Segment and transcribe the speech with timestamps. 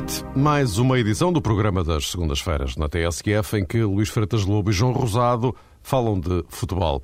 [0.00, 0.24] Noite.
[0.34, 4.72] Mais uma edição do programa das segundas-feiras na TSF, em que Luís Freitas Lobo e
[4.72, 7.02] João Rosado falam de futebol.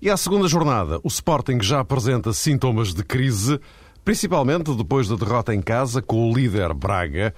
[0.00, 3.60] E à segunda jornada, o Sporting já apresenta sintomas de crise,
[4.02, 7.34] principalmente depois da derrota em casa com o líder Braga,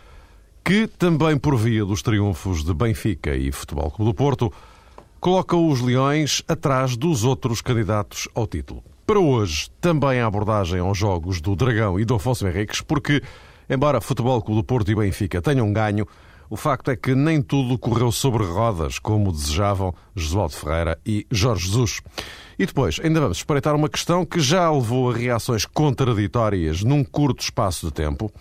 [0.65, 4.53] que, também por via dos triunfos de Benfica e Futebol Clube do Porto,
[5.19, 8.85] coloca os Leões atrás dos outros candidatos ao título.
[9.05, 13.21] Para hoje, também a abordagem aos jogos do Dragão e do Afonso Henriques, porque
[13.69, 16.07] Embora Futebol Clube do Porto e Benfica tenham ganho,
[16.49, 21.67] o facto é que nem tudo correu sobre rodas, como desejavam Josualdo Ferreira e Jorge
[21.67, 22.01] Jesus.
[22.57, 27.43] E depois, ainda vamos espreitar uma questão que já levou a reações contraditórias num curto
[27.43, 28.33] espaço de tempo.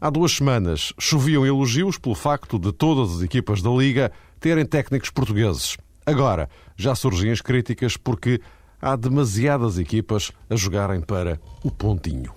[0.00, 5.10] Há duas semanas choviam elogios pelo facto de todas as equipas da Liga terem técnicos
[5.10, 5.76] portugueses.
[6.06, 8.40] Agora, já surgem as críticas porque
[8.80, 12.32] há demasiadas equipas a jogarem para o pontinho.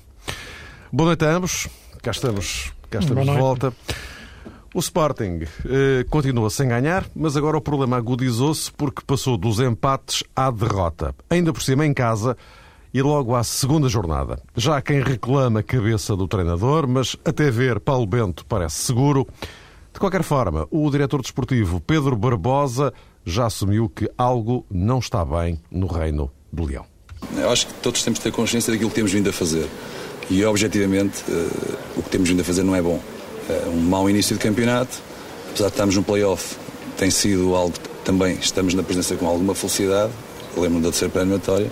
[0.92, 1.69] Boa noite a ambos
[2.02, 3.73] cá estamos, cá estamos de volta.
[4.73, 10.23] O Sporting eh, continua sem ganhar, mas agora o problema agudizou-se porque passou dos empates
[10.35, 11.13] à derrota.
[11.29, 12.38] Ainda por cima em casa
[12.94, 14.41] e logo à segunda jornada.
[14.55, 19.27] Já há quem reclama a cabeça do treinador, mas até ver Paulo Bento parece seguro.
[19.94, 22.94] De qualquer forma, o diretor desportivo Pedro Barbosa
[23.25, 26.85] já assumiu que algo não está bem no reino do Leão.
[27.35, 29.69] Eu acho que todos temos de ter consciência daquilo que temos vindo a fazer.
[30.32, 33.02] E objetivamente uh, o que temos vindo a fazer não é bom.
[33.50, 34.98] Uh, um mau início de campeonato,
[35.50, 36.56] apesar de estarmos no play-off,
[36.96, 40.14] tem sido algo que também estamos na presença com alguma felicidade.
[40.56, 41.70] Lembro-me da terceira pré-eliminatória.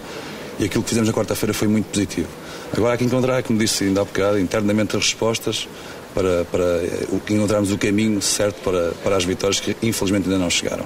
[0.60, 2.28] E aquilo que fizemos na quarta-feira foi muito positivo.
[2.76, 5.70] Agora há que encontrar, como disse ainda há bocado, internamente as respostas
[6.14, 10.50] para, para eh, encontrarmos o caminho certo para, para as vitórias que infelizmente ainda não
[10.50, 10.86] chegaram.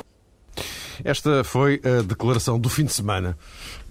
[1.03, 3.35] Esta foi a declaração do fim de semana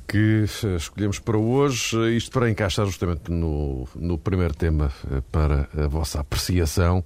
[0.07, 5.69] que eh, escolhemos para hoje, isto para encaixar justamente no, no primeiro tema eh, para
[5.77, 7.05] a vossa apreciação.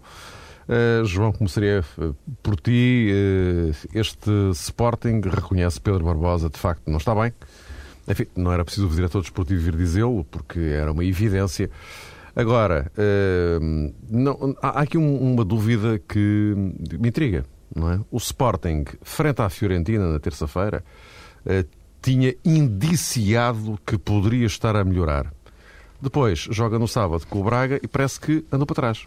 [0.69, 1.85] Uh, João, começaria
[2.43, 3.09] por ti.
[3.13, 7.33] Uh, este Sporting reconhece Pedro Barbosa, de facto, não está bem.
[8.09, 11.71] Enfim, não era preciso o diretor desportivo vir dizê-lo, porque era uma evidência.
[12.35, 16.19] Agora, uh, não, há aqui um, uma dúvida que
[16.99, 17.45] me intriga.
[17.75, 18.01] Não é?
[18.11, 20.85] O Sporting, frente à Fiorentina na terça-feira,
[22.07, 25.35] tinha indiciado que poderia estar a melhorar.
[26.01, 29.05] Depois joga no sábado com o Braga e parece que andou para trás.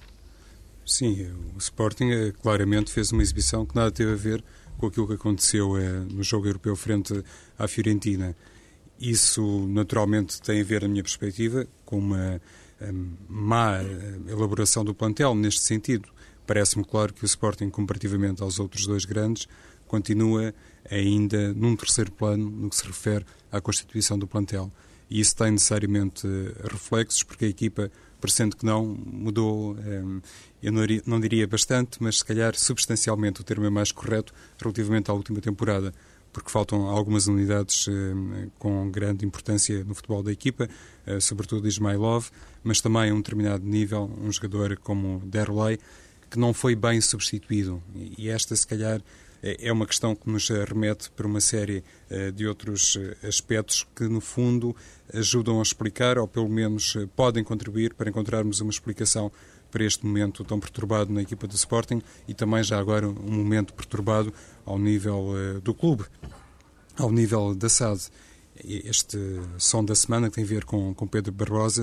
[0.85, 4.43] Sim, o Sporting eh, claramente fez uma exibição que nada teve a ver
[4.77, 7.23] com aquilo que aconteceu eh, no jogo europeu frente
[7.57, 8.35] à Fiorentina.
[8.99, 12.41] Isso, naturalmente, tem a ver, na minha perspectiva, com uma
[12.81, 12.91] eh,
[13.29, 13.77] má
[14.27, 16.09] elaboração do plantel neste sentido.
[16.45, 19.47] Parece-me claro que o Sporting, comparativamente aos outros dois grandes,
[19.89, 20.53] continua
[20.89, 24.71] ainda num terceiro plano no que se refere à constituição do plantel.
[25.09, 26.27] E isso tem necessariamente
[26.63, 27.91] reflexos, porque a equipa,
[28.21, 30.21] parecendo que não, mudou, eh,
[30.61, 30.71] eu
[31.05, 35.41] não diria bastante, mas se calhar substancialmente, o termo é mais correto, relativamente à última
[35.41, 35.91] temporada,
[36.31, 40.69] porque faltam algumas unidades eh, com grande importância no futebol da equipa,
[41.07, 42.29] eh, sobretudo Ismailov,
[42.63, 45.79] mas também a um determinado nível, um jogador como Derlei,
[46.29, 47.81] que não foi bem substituído.
[47.95, 49.01] E esta, se calhar,
[49.41, 53.85] é, é uma questão que nos remete para uma série eh, de outros eh, aspectos
[53.95, 54.75] que, no fundo,
[55.13, 59.31] ajudam a explicar, ou pelo menos eh, podem contribuir para encontrarmos uma explicação
[59.71, 63.73] para este momento tão perturbado na equipa do Sporting e também já agora um momento
[63.73, 64.33] perturbado
[64.65, 66.05] ao nível do clube,
[66.97, 68.09] ao nível da SAD.
[68.63, 69.17] Este
[69.57, 71.81] som da semana que tem a ver com, com Pedro Barbosa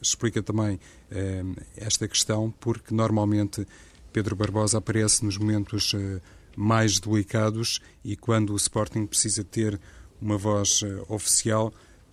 [0.00, 1.42] explica também eh,
[1.76, 3.66] esta questão, porque normalmente
[4.12, 6.20] Pedro Barbosa aparece nos momentos eh,
[6.56, 9.80] mais delicados e quando o Sporting precisa ter
[10.20, 11.72] uma voz uh, oficial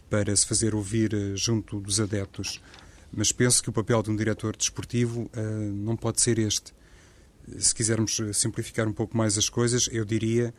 [0.09, 2.61] para se fazer ouvir uh, junto dos adeptos.
[3.11, 6.73] Mas penso que o papel de um diretor desportivo uh, não pode ser este.
[7.57, 10.53] Se quisermos simplificar um pouco mais as coisas, eu diria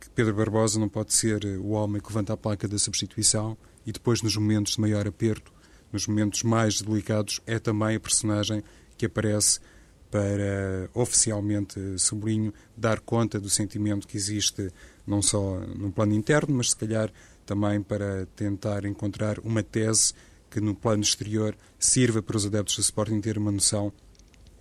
[0.00, 3.92] que Pedro Barbosa não pode ser o homem que levanta a placa da substituição e
[3.92, 5.52] depois, nos momentos de maior aperto,
[5.92, 8.62] nos momentos mais delicados, é também a personagem
[8.96, 9.58] que aparece
[10.10, 14.70] para oficialmente, sublinho, dar conta do sentimento que existe
[15.06, 17.12] não só no plano interno, mas se calhar
[17.46, 20.12] também para tentar encontrar uma tese
[20.50, 23.92] que no plano exterior sirva para os adeptos do Sporting ter uma noção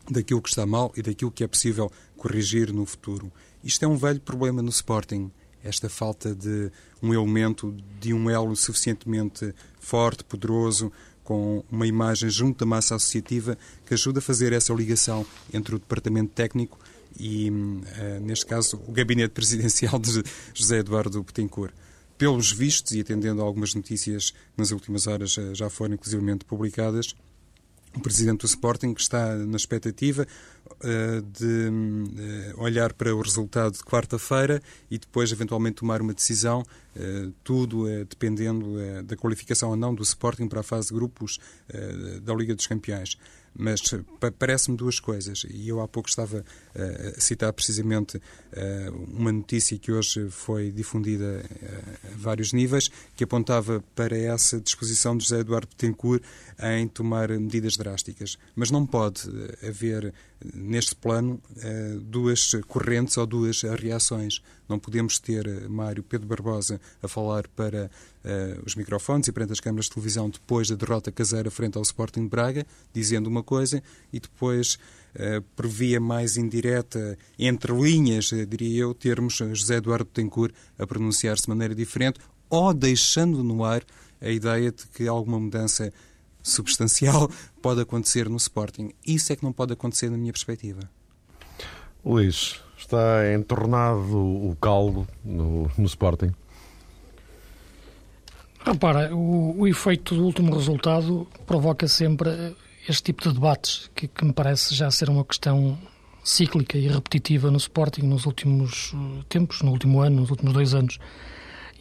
[0.10, 3.32] daquilo que está mal e daquilo que é possível corrigir no futuro.
[3.64, 5.32] Isto é um velho problema no Sporting,
[5.64, 10.92] esta falta de um elemento, de um elo suficientemente forte, poderoso,
[11.30, 13.56] com uma imagem junto da massa associativa
[13.86, 15.24] que ajuda a fazer essa ligação
[15.54, 16.80] entre o departamento técnico
[17.20, 20.24] e, uh, neste caso, o gabinete presidencial de
[20.56, 21.72] José Eduardo Petencourt.
[22.18, 27.14] Pelos vistos, e atendendo a algumas notícias nas últimas horas uh, já foram inclusivamente publicadas,
[27.96, 30.28] o presidente do Sporting que está na expectativa
[30.68, 31.70] uh, de
[32.56, 37.86] uh, olhar para o resultado de quarta-feira e depois eventualmente tomar uma decisão, uh, tudo
[38.06, 41.40] dependendo da qualificação ou não do Sporting para a fase de grupos
[42.24, 43.18] da Liga dos Campeões.
[43.62, 43.82] Mas
[44.40, 48.22] parece-me duas coisas, e eu há pouco estava a citar precisamente
[49.10, 51.44] uma notícia que hoje foi difundida
[52.06, 56.24] a vários níveis, que apontava para essa disposição de José Eduardo Betancourt
[56.78, 58.38] em tomar medidas drásticas.
[58.56, 59.24] Mas não pode
[59.62, 60.14] haver
[60.54, 61.42] neste plano
[62.02, 64.42] duas correntes ou duas reações.
[64.68, 67.90] Não podemos ter Mário Pedro Barbosa a falar para
[68.24, 71.82] uh, os microfones e perante as câmaras de televisão depois da derrota caseira frente ao
[71.82, 73.82] Sporting de Braga, dizendo uma coisa
[74.14, 74.78] e depois,
[75.56, 81.50] por via mais indireta, entre linhas, diria eu, termos José Eduardo Tencourt a pronunciar-se de
[81.50, 82.20] maneira diferente
[82.50, 83.84] ou deixando no ar
[84.22, 85.94] a ideia de que alguma mudança
[86.42, 87.30] substancial
[87.62, 88.92] pode acontecer no Sporting.
[89.06, 90.82] Isso é que não pode acontecer na minha perspectiva.
[92.06, 96.34] Luís, está entornado o caldo no, no Sporting?
[98.64, 102.56] Repara, o, o efeito do último resultado provoca sempre
[102.88, 105.78] este tipo de debates, que, que, me parece já ser uma questão
[106.24, 110.74] cíclica e repetitiva no Sporting nos últimos uh, tempos, no último ano, nos últimos dois
[110.74, 111.00] anos.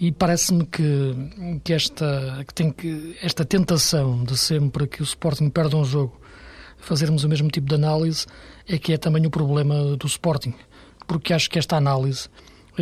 [0.00, 5.50] E parece-me que, que, esta, que, tem que esta tentação de sempre que o Sporting
[5.50, 6.20] perde um jogo
[6.78, 8.24] fazermos o mesmo tipo de análise
[8.68, 10.54] é que é também o problema do Sporting.
[11.06, 12.28] Porque acho que esta análise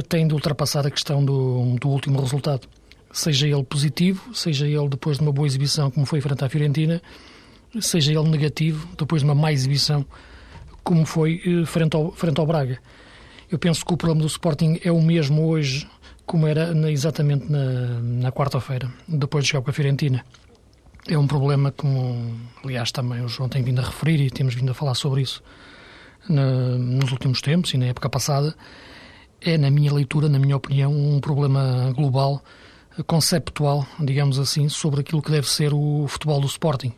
[0.08, 2.68] tem de ultrapassar a questão do, do último resultado
[3.16, 7.00] seja ele positivo, seja ele depois de uma boa exibição, como foi frente à Fiorentina,
[7.80, 10.04] seja ele negativo, depois de uma má exibição,
[10.84, 12.78] como foi eh, frente ao, frente ao Braga.
[13.50, 15.88] Eu penso que o problema do Sporting é o mesmo hoje
[16.26, 20.25] como era exatamente na, na quarta-feira, depois de jogar com a Fiorentina.
[21.08, 24.70] É um problema como, aliás, também o João tem vindo a referir e temos vindo
[24.73, 25.40] a falar sobre isso
[26.28, 28.55] na, nos últimos tempos e na época passada.
[29.40, 32.43] É, na minha leitura, na minha opinião, um problema global
[33.06, 36.93] conceptual, digamos assim, sobre aquilo que deve ser o futebol do Sporting,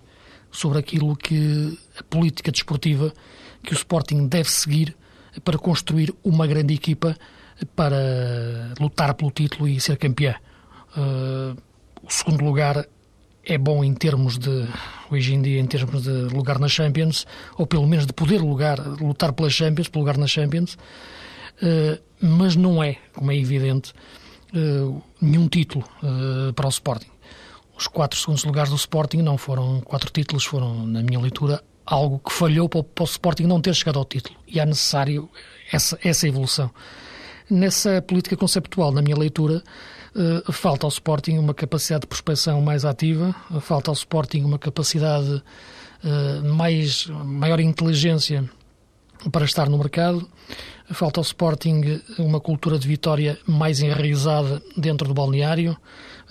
[0.50, 3.12] sobre aquilo que a política desportiva
[3.62, 4.96] que o Sporting deve seguir
[5.44, 7.16] para construir uma grande equipa
[7.74, 10.34] para lutar pelo título e ser campeã.
[10.96, 11.56] Uh,
[12.02, 12.86] o segundo lugar
[13.44, 14.66] é bom em termos de,
[15.10, 17.26] hoje em dia, em termos de lugar na Champions,
[17.56, 20.74] ou pelo menos de poder lugar, lutar pela Champions, pelo lugar na Champions,
[21.62, 23.92] uh, mas não é, como é evidente,
[24.54, 25.84] uh, nenhum título
[26.54, 27.10] para o Sporting.
[27.76, 32.18] Os quatro segundos lugares do Sporting não foram quatro títulos, foram, na minha leitura, algo
[32.18, 34.36] que falhou para o, para o Sporting não ter chegado ao título.
[34.46, 35.28] E é necessário
[35.72, 36.70] essa, essa evolução.
[37.50, 39.62] Nessa política conceptual, na minha leitura,
[40.14, 45.42] uh, falta ao Sporting uma capacidade de prospecção mais ativa, falta ao Sporting uma capacidade
[46.44, 48.48] mais maior inteligência
[49.32, 50.28] para estar no mercado,
[50.90, 55.76] Falta ao Sporting uma cultura de vitória mais enraizada dentro do balneário.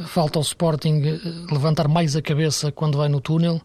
[0.08, 1.20] Falta ao Sporting eh,
[1.52, 3.62] levantar mais a cabeça quando vai no túnel.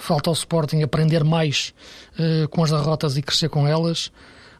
[0.00, 1.72] Falta ao Sporting aprender mais
[2.50, 4.10] com as derrotas e crescer com elas.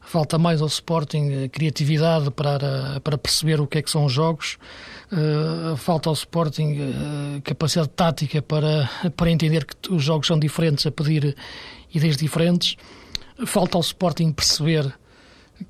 [0.05, 4.13] Falta mais ao Sporting eh, criatividade para, para perceber o que é que são os
[4.13, 4.59] jogos.
[5.13, 10.87] Uh, falta ao Sporting uh, capacidade tática para, para entender que os jogos são diferentes,
[10.87, 11.37] a pedir
[11.95, 12.77] ideias diferentes.
[13.47, 14.95] Falta ao Sporting perceber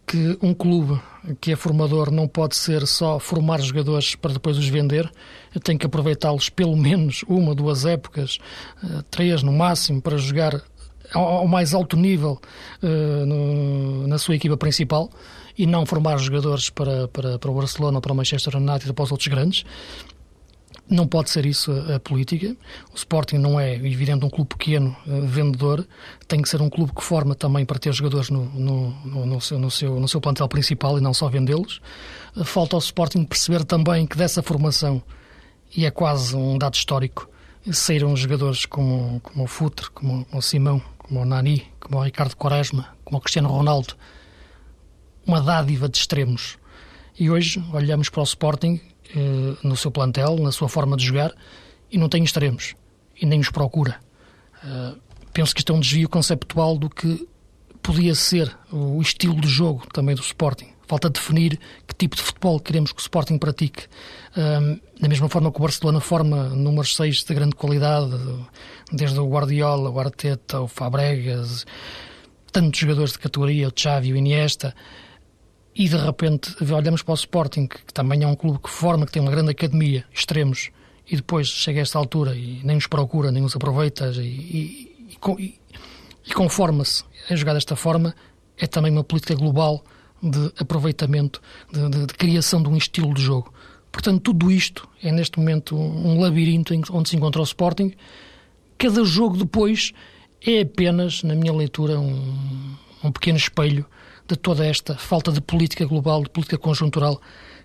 [0.06, 1.00] que um clube
[1.40, 5.10] que é formador não pode ser só formar jogadores para depois os vender,
[5.62, 8.38] tem que aproveitá-los pelo menos uma, duas épocas,
[8.82, 10.62] eh, três no máximo, para jogar
[11.12, 12.40] ao mais alto nível
[12.82, 15.10] uh, na sua equipa principal
[15.56, 19.04] e não formar jogadores para, para, para o Barcelona, para o Manchester United ou para
[19.04, 19.64] os outros grandes.
[20.88, 22.54] Não pode ser isso a, política.
[22.92, 25.86] O Sporting não é, evidente, um clube pequeno, uh, vendedor.
[26.28, 29.40] Tem que ser um clube que forma também para ter jogadores no, no, no, no
[29.40, 31.80] seu, no, seu, no seu plantel principal e não só vendê-los.
[32.36, 35.02] Uh, falta ao Sporting perceber também que dessa formação,
[35.74, 37.30] e é quase um dado histórico,
[37.72, 42.36] saíram jogadores como, como o Futre, como o Simão, como o Nani, como o Ricardo
[42.36, 43.94] Quaresma, como o Cristiano Ronaldo.
[45.26, 46.58] Uma dádiva de extremos.
[47.18, 48.80] E hoje olhamos para o Sporting
[49.14, 51.32] eh, no seu plantel, na sua forma de jogar,
[51.90, 52.74] e não tem extremos,
[53.20, 54.00] e nem os procura.
[54.64, 54.98] Uh,
[55.32, 57.28] penso que isto é um desvio conceptual do que
[57.82, 60.73] podia ser o estilo de jogo também do Sporting.
[60.86, 63.84] Falta definir que tipo de futebol queremos que o Sporting pratique.
[64.36, 68.18] Uh, da mesma forma que o Barcelona forma números 6 de grande qualidade,
[68.92, 71.66] desde o Guardiola, o Arteta, o Fabregas,
[72.52, 74.74] tantos jogadores de categoria, o Xavi, o Iniesta
[75.74, 79.12] e de repente olhamos para o Sporting, que também é um clube que forma, que
[79.12, 80.70] tem uma grande academia, extremos,
[81.10, 85.16] e depois chega a esta altura e nem os procura, nem os aproveita, e, e,
[85.38, 85.60] e,
[86.26, 88.14] e conforma-se a jogar desta forma,
[88.56, 89.84] é também uma política global
[90.24, 91.40] de aproveitamento,
[91.70, 93.52] de, de, de, criação de um estilo de jogo.
[93.92, 97.92] Portanto, tudo isto é neste momento um labirinto onde se encontra o Sporting.
[98.78, 99.92] Cada jogo depois
[100.44, 103.86] é apenas, na minha leitura, um, um pequeno espelho
[104.26, 107.20] de toda esta falta de política global, de política conjuntural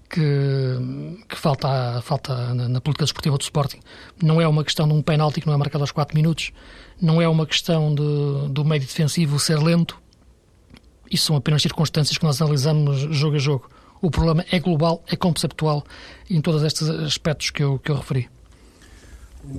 [0.10, 0.22] que,
[1.28, 3.80] que falta, falta na, na, política desportiva do Sporting.
[4.22, 6.52] Não é uma questão de um penalti que não é marcado aos 4 minutos,
[7.02, 9.98] não é uma questão de, do meio defensivo ser lento.
[11.12, 13.70] Isso são apenas circunstâncias que nós analisamos jogo a jogo.
[14.02, 15.84] O problema é global, é conceptual
[16.30, 18.30] em todos estes aspectos que eu, que eu referi.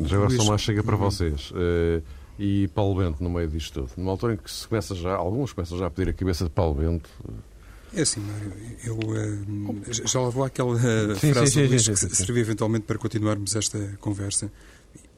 [0.04, 1.50] Já agora só mais chega para vocês.
[1.50, 2.02] Uh,
[2.38, 3.90] e Paulo Bento no meio disto tudo.
[3.98, 6.50] Numa altura em que se começa já, alguns começam já a pedir a cabeça de
[6.50, 7.10] Paulo Bento.
[7.92, 8.52] É assim, Mário,
[8.84, 12.96] eu uh, já lá vou àquela uh, sim, frase sim, sim, que serviu eventualmente para
[12.96, 14.50] continuarmos esta conversa.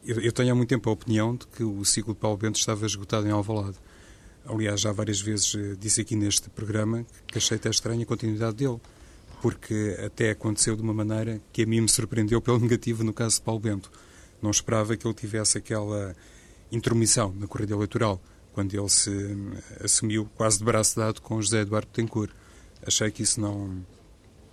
[0.04, 2.58] Eu, eu, tenho há muito tempo a opinião de que o ciclo de Paulo Bento
[2.58, 3.76] estava esgotado em Alvalade.
[4.46, 8.56] Aliás, já várias vezes uh, disse aqui neste programa que achei até estranha a continuidade
[8.56, 8.80] dele,
[9.40, 13.36] porque até aconteceu de uma maneira que a mim me surpreendeu pelo negativo no caso
[13.36, 13.90] de Paulo Bento.
[14.40, 16.14] Não esperava que ele tivesse aquela
[16.70, 18.20] intromissão na corrida eleitoral,
[18.52, 22.30] quando ele se eh, assumiu quase de braço dado com José Eduardo Tencourt.
[22.86, 23.84] Achei que isso não,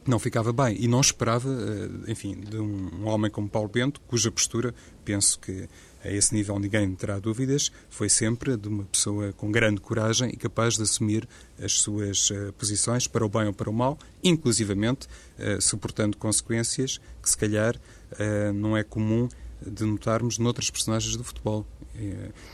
[0.05, 4.31] não ficava bem e não esperava, eh, enfim, de um homem como Paulo Bento, cuja
[4.31, 5.67] postura, penso que
[6.03, 10.37] a esse nível ninguém terá dúvidas, foi sempre de uma pessoa com grande coragem e
[10.37, 11.27] capaz de assumir
[11.61, 16.99] as suas uh, posições para o bem ou para o mal, inclusivamente uh, suportando consequências
[17.21, 19.27] que se calhar uh, não é comum
[19.65, 21.65] de notarmos noutras personagens do futebol.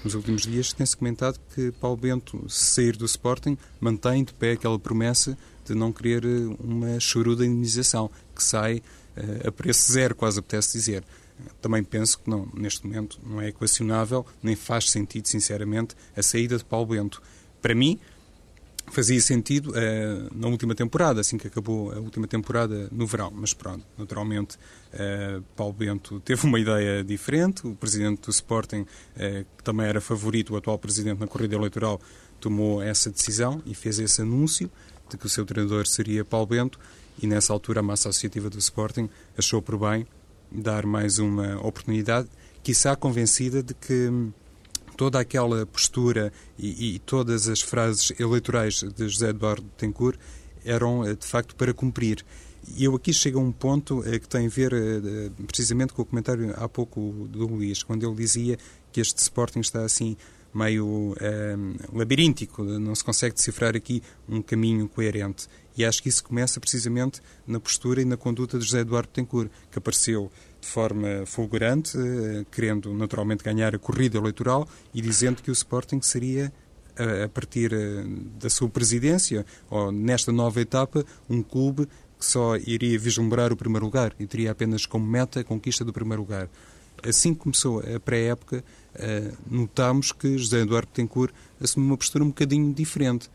[0.03, 4.53] Nos últimos dias tem-se comentado que Paulo Bento, se sair do Sporting, mantém de pé
[4.53, 8.81] aquela promessa de não querer eh, uma choruda indenização, que sai
[9.45, 11.03] a preço zero, quase apetece dizer.
[11.61, 16.57] Também penso que não, neste momento não é equacionável, nem faz sentido, sinceramente, a saída
[16.57, 17.21] de Paulo Bento.
[17.61, 17.99] Para mim,
[18.87, 23.31] fazia sentido uh, na última temporada, assim que acabou a última temporada no verão.
[23.33, 24.57] Mas pronto, naturalmente,
[24.93, 27.65] uh, Paulo Bento teve uma ideia diferente.
[27.67, 28.87] O presidente do Sporting, uh,
[29.57, 31.99] que também era favorito, o atual presidente na corrida eleitoral,
[32.39, 34.69] tomou essa decisão e fez esse anúncio
[35.09, 36.79] de que o seu treinador seria Paulo Bento.
[37.21, 40.05] E nessa altura, a massa associativa do Sporting achou por bem
[40.55, 42.27] dar mais uma oportunidade,
[42.63, 44.09] quiçá convencida de que
[44.95, 50.17] toda aquela postura e, e, todas as frases eleitorais de José Eduardo Tencourt
[50.63, 52.25] eram, eh, de facto, para cumprir.
[52.75, 56.01] E eu aqui chego a um ponto eh, que tem a ver eh, precisamente com
[56.01, 58.57] o comentário há pouco do Luís, quando ele dizia
[58.91, 60.17] que este Sporting está assim
[60.57, 61.15] meio
[61.93, 65.47] labiríntico, não se consegue decifrar aqui um caminho coerente.
[65.77, 69.51] E acho que isso começa precisamente na postura e na conduta de José Eduardo Tencourt,
[69.69, 70.31] que apareceu
[70.61, 76.01] de forma fulgurante, eh, querendo naturalmente ganhar a corrida eleitoral e dizendo que o Sporting
[76.01, 76.51] seria
[77.23, 78.05] a partir eh,
[78.39, 83.85] da sua presidência, ou nesta nova etapa, um clube que só iria vislumbrar o primeiro
[83.85, 86.49] lugar e teria apenas como meta a conquista do primeiro lugar.
[87.03, 88.63] Assim que começou a pré-época,
[88.95, 93.29] eh, notámos que José Eduardo Betancourt assumiu uma postura um bocadinho diferente.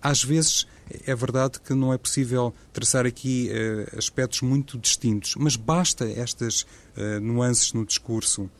[0.00, 0.66] Às vezes
[1.06, 6.62] é verdade que não é possível traçar aqui uh, aspectos muito distintos, mas basta estas
[6.62, 8.50] uh, nuances no discurso,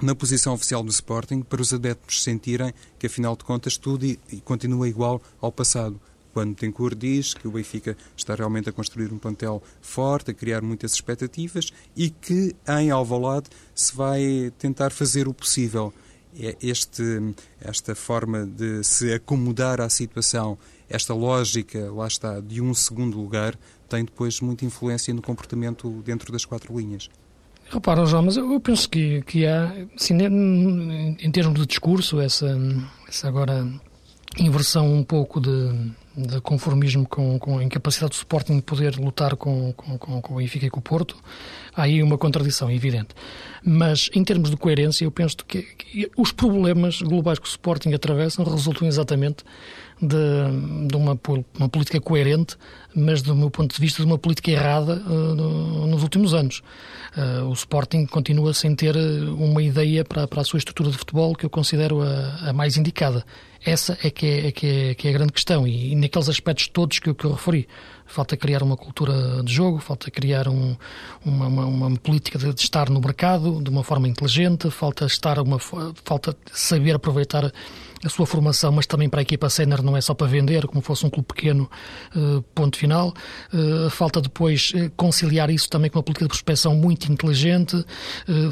[0.00, 4.18] na posição oficial do Sporting, para os adeptos sentirem que, afinal de contas, tudo e
[4.44, 6.00] continua igual ao passado.
[6.32, 10.62] Quando Tencourt diz que o Benfica está realmente a construir um plantel forte, a criar
[10.62, 15.92] muitas expectativas e que em Alvalade se vai tentar fazer o possível.
[16.38, 20.56] É este, esta forma de se acomodar à situação
[20.88, 23.56] esta lógica, lá está, de um segundo lugar,
[23.88, 27.08] tem depois muita influência no comportamento dentro das quatro linhas.
[27.68, 32.58] Repara, João, mas eu penso que, que há, assim, em termos de discurso, essa,
[33.08, 33.64] essa agora
[34.38, 39.36] inversão um pouco de, de conformismo com, com a incapacidade do Sporting de poder lutar
[39.36, 41.16] com, com, com, o Benfica e com o Porto,
[41.74, 43.08] há aí uma contradição evidente.
[43.64, 47.92] Mas, em termos de coerência, eu penso que, que os problemas globais que o Sporting
[47.92, 49.44] atravessa resultam exatamente
[50.00, 51.18] de, de uma,
[51.58, 52.56] uma, política coerente,
[52.94, 56.62] mas do meu ponto de vista de uma política errada uh, no, nos últimos anos.
[57.16, 61.34] Uh, o Sporting continua sem ter uma ideia para, para, a sua estrutura de futebol
[61.34, 63.24] que eu considero a, a mais indicada.
[63.64, 66.28] Essa é que é, é, que é, que é a grande questão e, e, naqueles
[66.28, 67.68] aspectos todos que eu, que eu referi.
[68.06, 70.76] falta criar uma cultura de jogo, falta criar um,
[71.24, 75.38] uma, uma, uma, política de, de, estar no mercado de uma forma inteligente, falta estar
[75.38, 77.52] uma falta saber aproveitar
[78.04, 80.80] a sua formação, mas também para a equipa sénior não é só para vender, como
[80.80, 81.70] fosse um clube pequeno,
[82.16, 83.14] uh, ponto final.
[83.52, 87.84] Uh, falta depois uh, conciliar isso também com uma política de prospecção muito inteligente,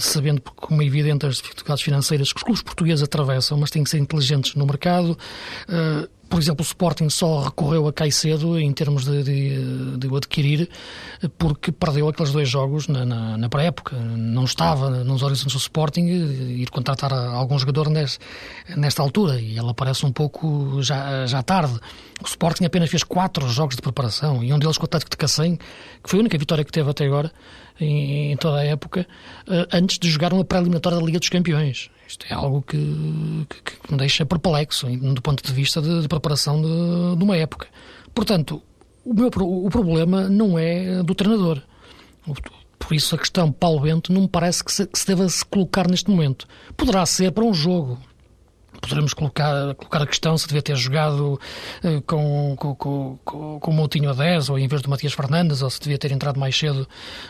[0.01, 3.91] sabendo, como é evidente, as dificuldades financeiras que os clubes portugueses atravessam, mas têm que
[3.91, 5.17] ser inteligentes no mercado
[6.29, 10.69] por exemplo, o Sporting só recorreu a Caicedo em termos de, de, de o adquirir
[11.39, 13.97] porque perdeu aqueles dois jogos na, na, na pré-época.
[13.97, 18.19] Não estava nos horizontes do Sporting ir contratar algum jogador neste,
[18.77, 21.79] nesta altura e ela parece um pouco já, já tarde.
[22.23, 25.17] O Sporting apenas fez quatro jogos de preparação e um deles com o Atlético de
[25.17, 27.33] Cacém, que foi a única vitória que teve até agora
[27.81, 29.07] em, em toda a época,
[29.49, 31.91] eh, antes de jogar uma pré-eliminatória da Liga dos Campeões.
[32.09, 36.09] Isto é algo que, que, que me deixa perplexo do ponto de vista de, de
[36.09, 37.69] preparação de, de, uma época.
[38.15, 38.63] Portanto,
[39.05, 41.61] o, meu, o problema não é do treinador.
[42.79, 45.45] Por isso a questão Paulo Bento não me parece que se, que se deva se
[45.45, 46.49] colocar neste momento.
[46.75, 47.99] Poderá ser para um jogo,
[48.81, 51.41] poderemos colocar, colocar a questão se devia ter jogado
[51.85, 53.19] uh, com, com, com,
[53.61, 56.13] com, o Moutinho a 10 ou em vez do Matias Fernandes, ou se devia ter
[56.13, 56.89] entrado mais cedo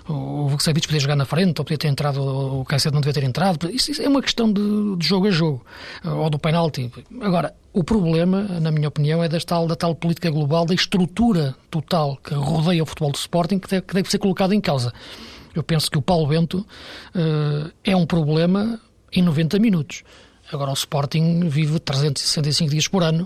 [0.08, 3.24] o Vucevic podia jogar na frente, ou podia ter entrado o Caicedo não devia ter
[3.24, 3.70] entrado.
[3.70, 5.64] Isso, isso é uma questão de, de, jogo a jogo,
[6.04, 6.90] uh, ou do penalti.
[7.20, 11.54] Agora, o problema, na minha opinião, é desta tal, da tal política global, da estrutura
[11.70, 14.92] total que rodeia o futebol do Sporting, que deve, que deve ser colocada em causa.
[15.54, 16.58] Eu penso que o Paulo Bento
[17.14, 18.80] uh, é um problema
[19.12, 20.02] em 90 minutos.
[20.52, 23.24] Agora o Sporting vive 365 dias por ano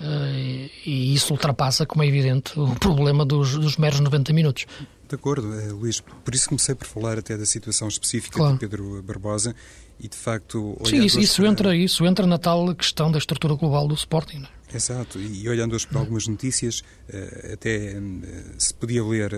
[0.00, 4.66] uh, e isso ultrapassa, como é evidente, o problema dos, dos meros 90 minutos.
[5.08, 6.00] De acordo, eh, Luís.
[6.00, 8.54] Por isso comecei por falar até da situação específica claro.
[8.54, 9.54] de Pedro Barbosa
[10.00, 10.76] e, de facto...
[10.84, 11.50] Sim, isso, isso para...
[11.50, 14.38] entra, isso entra na tal questão da estrutura global do Sporting.
[14.38, 14.76] Não é?
[14.76, 17.94] Exato, e olhando hoje para algumas notícias, eh, até
[18.58, 19.30] se podia ler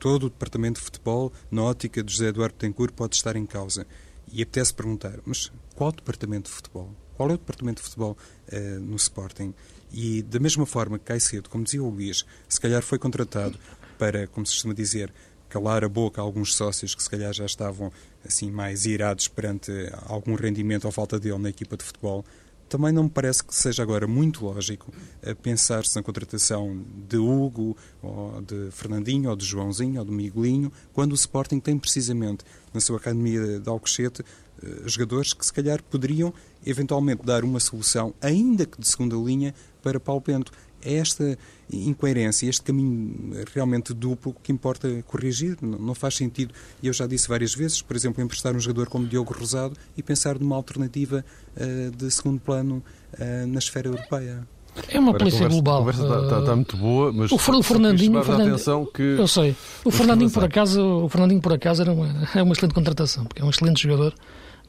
[0.00, 3.86] todo o departamento de futebol na ótica de José Eduardo Tencourt pode estar em causa.
[4.32, 6.90] E apetece perguntar, mas qual departamento de futebol?
[7.16, 8.16] Qual é o departamento de futebol
[8.50, 9.54] uh, no Sporting?
[9.92, 13.58] E da mesma forma que Caicedo, como dizia o Luís, se calhar foi contratado
[13.98, 15.12] para, como se costuma dizer,
[15.50, 17.92] calar a boca a alguns sócios que se calhar já estavam
[18.24, 19.70] assim mais irados perante
[20.06, 22.24] algum rendimento ou falta dele na equipa de futebol,
[22.72, 27.76] também não me parece que seja agora muito lógico eh, pensar-se na contratação de Hugo,
[28.02, 32.80] ou de Fernandinho, ou de Joãozinho, ou de Miguelinho, quando o Sporting tem precisamente na
[32.80, 34.24] sua academia de Alcochete
[34.62, 36.32] eh, jogadores que se calhar poderiam
[36.64, 40.50] eventualmente dar uma solução, ainda que de segunda linha, para Paulo Bento.
[40.84, 41.38] É esta
[41.72, 45.56] incoerência, este caminho realmente duplo que importa corrigir.
[45.60, 49.06] Não faz sentido, e eu já disse várias vezes, por exemplo, emprestar um jogador como
[49.06, 51.24] Diogo Rosado e pensar numa alternativa
[51.56, 52.82] uh, de segundo plano
[53.14, 54.46] uh, na esfera europeia.
[54.88, 55.76] É uma polícia global.
[55.76, 59.54] A conversa está, está, muito boa, mas o, o Fernandinho, o Fernandinho que eu sei.
[59.84, 63.42] O Fernandinho por acaso, o Fernandinho por acaso era uma, é uma excelente contratação, porque
[63.42, 64.14] é um excelente jogador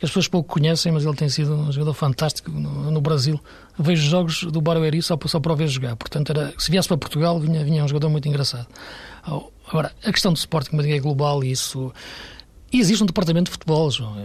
[0.04, 3.40] que as pessoas pouco conhecem, mas ele tem sido um jogador fantástico no, no Brasil.
[3.80, 5.96] Vejo jogos do Barueri só, só para o ver jogar.
[5.96, 8.68] Portanto, era, se viesse para Portugal, vinha, vinha um jogador muito engraçado.
[9.66, 11.94] Agora, a questão do Sporting, como eu digo, é global e isso
[12.74, 14.16] e existe um departamento de futebol, João.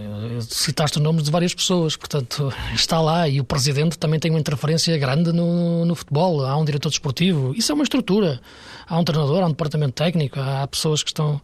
[0.40, 4.40] Citaste os nomes de várias pessoas, portanto, está lá e o presidente também tem uma
[4.40, 6.44] interferência grande no, no futebol.
[6.44, 8.40] Há um diretor desportivo, isso é uma estrutura.
[8.88, 11.38] Há um treinador, há um departamento técnico, há pessoas que estão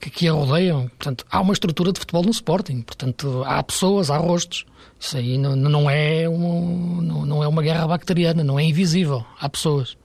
[0.00, 0.88] que, que a rodeiam.
[0.98, 2.82] Portanto, há uma estrutura de futebol no Sporting.
[2.82, 4.66] Portanto, há pessoas, há rostos.
[4.98, 9.24] Isso aí não, não, é, um, não, não é uma guerra bacteriana, não é invisível.
[9.40, 9.96] Há pessoas.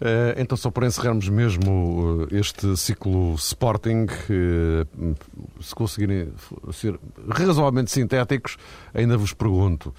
[0.00, 4.86] Eh, então, só para encerrarmos mesmo eh, este ciclo Sporting, eh,
[5.60, 6.32] se conseguirem
[6.72, 8.56] ser razoavelmente sintéticos,
[8.94, 9.94] ainda vos pergunto.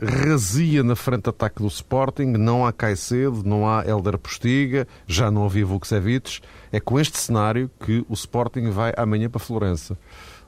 [0.00, 5.44] Razia na frente ataque do Sporting, não há Caicedo, não há Helder Postiga, já não
[5.44, 6.40] havia Vukcevic.
[6.70, 9.98] É com este cenário que o Sporting vai amanhã para Florença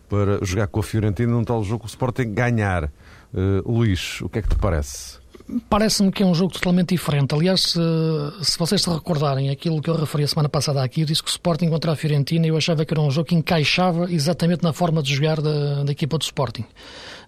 [0.08, 2.92] para jogar com a Fiorentina num tal jogo que o Sporting ganhar.
[3.66, 5.17] Luís, o que é que te parece?
[5.68, 7.34] Parece-me que é um jogo totalmente diferente.
[7.34, 7.80] Aliás, se,
[8.42, 11.28] se, vocês se recordarem aquilo que eu referi a semana passada aqui, eu disse que
[11.28, 14.74] o Sporting contra a Fiorentina eu achava que era um jogo que encaixava exatamente na
[14.74, 16.66] forma de jogar da, da equipa do Sporting.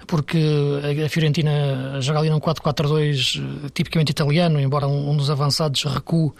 [0.06, 0.38] Porque
[0.82, 5.84] a, a Fiorentina joga ali num 4-4-2 eh, tipicamente italiano, embora um, um dos avançados
[5.84, 6.32] recue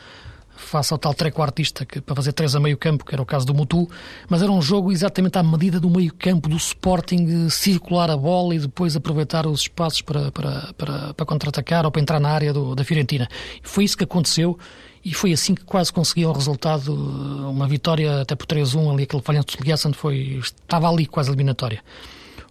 [0.61, 3.47] face ao tal trequartista que, para fazer três a meio campo, que era o caso
[3.47, 3.89] do Mutu,
[4.29, 8.55] mas era um jogo exatamente à medida do meio campo do Sporting, circular a bola
[8.55, 12.53] e depois aproveitar os espaços para, para, para, para contra-atacar ou para entrar na área
[12.53, 13.29] do, da Fiorentina.
[13.63, 14.59] Foi isso que aconteceu
[15.05, 19.23] e foi assim que quase conseguiu o resultado, uma vitória até por 3-1 ali, aquele
[19.23, 21.83] falhanço de Liassand foi, estava ali quase eliminatória.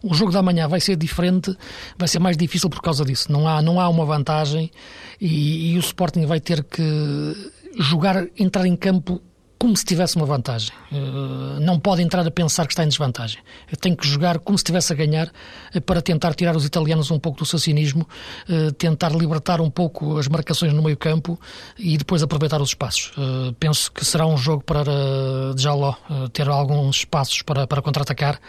[0.01, 1.55] O jogo da manhã vai ser diferente,
[1.97, 3.29] vai ser mais difícil por causa disso.
[3.31, 4.71] Não há, não há uma vantagem
[5.19, 9.21] e, e o Sporting vai ter que jogar, entrar em campo
[9.59, 10.71] como se tivesse uma vantagem.
[10.89, 13.39] Uh, não pode entrar a pensar que está em desvantagem.
[13.81, 15.27] Tem que jogar como se estivesse a ganhar
[15.75, 18.07] uh, para tentar tirar os italianos um pouco do seu cinismo,
[18.47, 21.37] uh, tentar libertar um pouco as marcações no meio campo
[21.77, 23.11] e depois aproveitar os espaços.
[23.59, 24.83] penso que será um jogo para
[25.57, 25.95] Jaló
[26.31, 28.39] ter alguns espaços para, para contra-atacar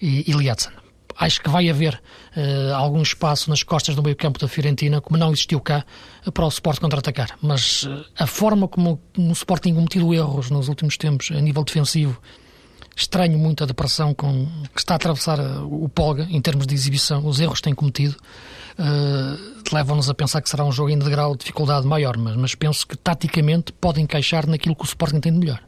[0.00, 0.85] e, e Liatzen
[1.18, 2.00] acho que vai haver
[2.36, 5.84] uh, algum espaço nas costas do meio campo da Fiorentina, como não existiu cá,
[6.32, 7.36] para o Sport contra-atacar.
[7.40, 11.64] Mas uh, a forma como, o Sport tem cometido erros nos últimos tempos a nível
[11.64, 12.20] defensivo,
[12.94, 16.74] estranho muito a depressão com, que está a atravessar uh, o Polga em termos de
[16.74, 18.16] exibição, os erros que tem cometido.
[18.78, 22.36] Uh, levam-nos a pensar que será um jogo ainda de grau de dificuldade maior, mas,
[22.36, 25.62] mas penso que taticamente pode encaixar naquilo que o Sporting tem de melhor.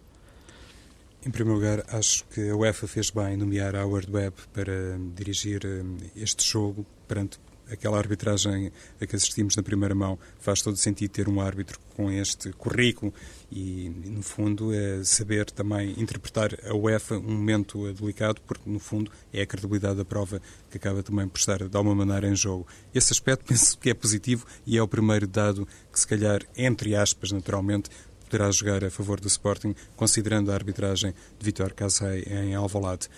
[1.28, 4.98] Em primeiro lugar, acho que a UEFA fez bem em nomear a Howard Webb para
[5.14, 5.82] dirigir eh,
[6.16, 7.38] este jogo perante
[7.70, 10.18] aquela arbitragem a que assistimos na primeira mão.
[10.38, 13.12] Faz todo sentido ter um árbitro com este currículo
[13.52, 19.10] e, no fundo, é saber também interpretar a UEFA um momento delicado, porque, no fundo,
[19.30, 22.66] é a credibilidade da prova que acaba também por estar, de alguma maneira, em jogo.
[22.94, 26.94] Esse aspecto penso que é positivo e é o primeiro dado que, se calhar, entre
[26.94, 27.90] aspas, naturalmente,
[28.28, 33.08] poderá jogar a favor do Sporting, considerando a arbitragem de Vitor Casei em Alvalade.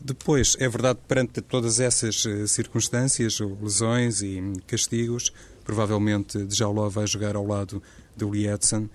[0.00, 5.32] Depois, é verdade, perante todas essas eh, circunstâncias, lesões e castigos,
[5.64, 7.82] provavelmente Djaló vai jogar ao lado
[8.14, 8.90] de Lietzen.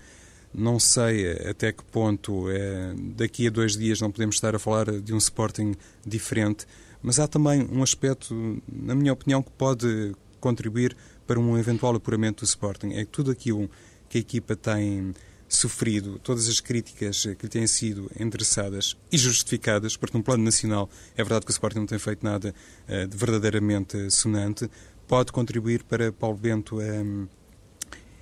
[0.54, 4.58] Não sei eh, até que ponto, é, daqui a dois dias, não podemos estar a
[4.58, 5.74] falar de um Sporting
[6.06, 6.66] diferente,
[7.02, 12.44] mas há também um aspecto, na minha opinião, que pode contribuir para um eventual apuramento
[12.44, 12.92] do Sporting.
[12.92, 13.68] É que tudo aquilo
[14.08, 15.14] que a equipa tem
[15.54, 20.88] sofrido todas as críticas que lhe têm sido endereçadas e justificadas, porque no plano nacional
[21.14, 22.54] é verdade que o Sporting não tem feito nada
[22.88, 24.68] uh, de verdadeiramente sonante,
[25.06, 27.28] pode contribuir para Paulo Bento um,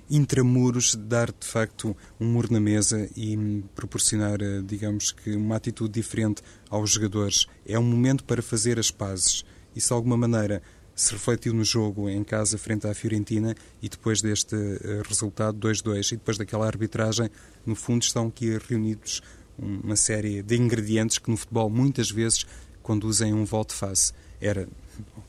[0.09, 5.93] intramuros dar de facto um muro na mesa e proporcionar, uh, digamos que, uma atitude
[5.93, 7.47] diferente aos jogadores.
[7.65, 9.45] É um momento para fazer as pazes.
[9.73, 10.61] E se de alguma maneira
[11.01, 16.11] se refletiu no jogo em casa frente à Fiorentina e depois deste uh, resultado 2-2
[16.11, 17.27] e depois daquela arbitragem,
[17.65, 19.23] no fundo estão aqui reunidos
[19.57, 22.45] uma série de ingredientes que no futebol muitas vezes
[22.83, 24.13] conduzem a um volte-face.
[24.39, 24.67] Era,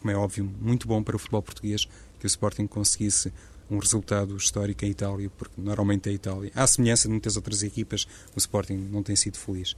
[0.01, 1.89] como é óbvio, muito bom para o futebol português
[2.21, 3.33] que o Sporting conseguisse
[3.71, 6.53] um resultado histórico em Itália, porque normalmente é Itália.
[6.55, 8.07] À semelhança de muitas outras equipas,
[8.37, 9.75] o Sporting não tem sido feliz.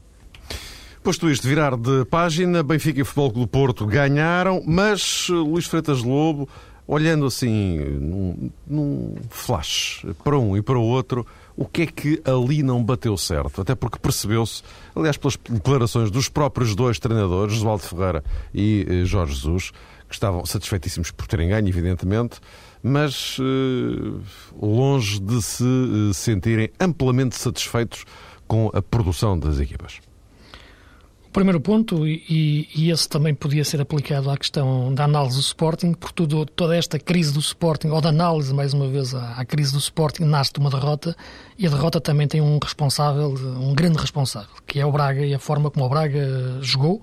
[1.05, 6.03] Posto isto, virar de página, Benfica e Futebol Clube Porto ganharam, mas eh, Luís Freitas
[6.03, 6.49] Lobo,
[6.87, 12.23] olhando assim num, num, flash para um e para o outro, o que é que
[12.25, 13.61] ali não bateu certo?
[13.61, 14.63] Até porque percebeu-se,
[14.97, 19.73] aliás, pelas declarações dos próprios dois treinadores, Josualdo Ferreira e eh, Jorge Jesus,
[20.09, 22.41] que estavam satisfeitíssimos por terem ganho, evidentemente,
[22.83, 24.23] mas eh,
[24.59, 25.65] longe de se
[26.15, 28.07] sentirem amplamente satisfeitos
[28.49, 30.01] com a produção das equipas.
[31.35, 35.93] Primeiro ponto, e, e, esse também podia ser aplicado à questão da análise do Sporting,
[35.93, 39.45] porque tudo, toda esta crise do Sporting, ou da análise, mais uma vez, à, à,
[39.45, 41.17] crise do Sporting, nasce de uma derrota,
[41.59, 45.35] e a derrota também tem um responsável, um grande responsável, que é o Braga e
[45.35, 47.03] a forma como o Braga jogou,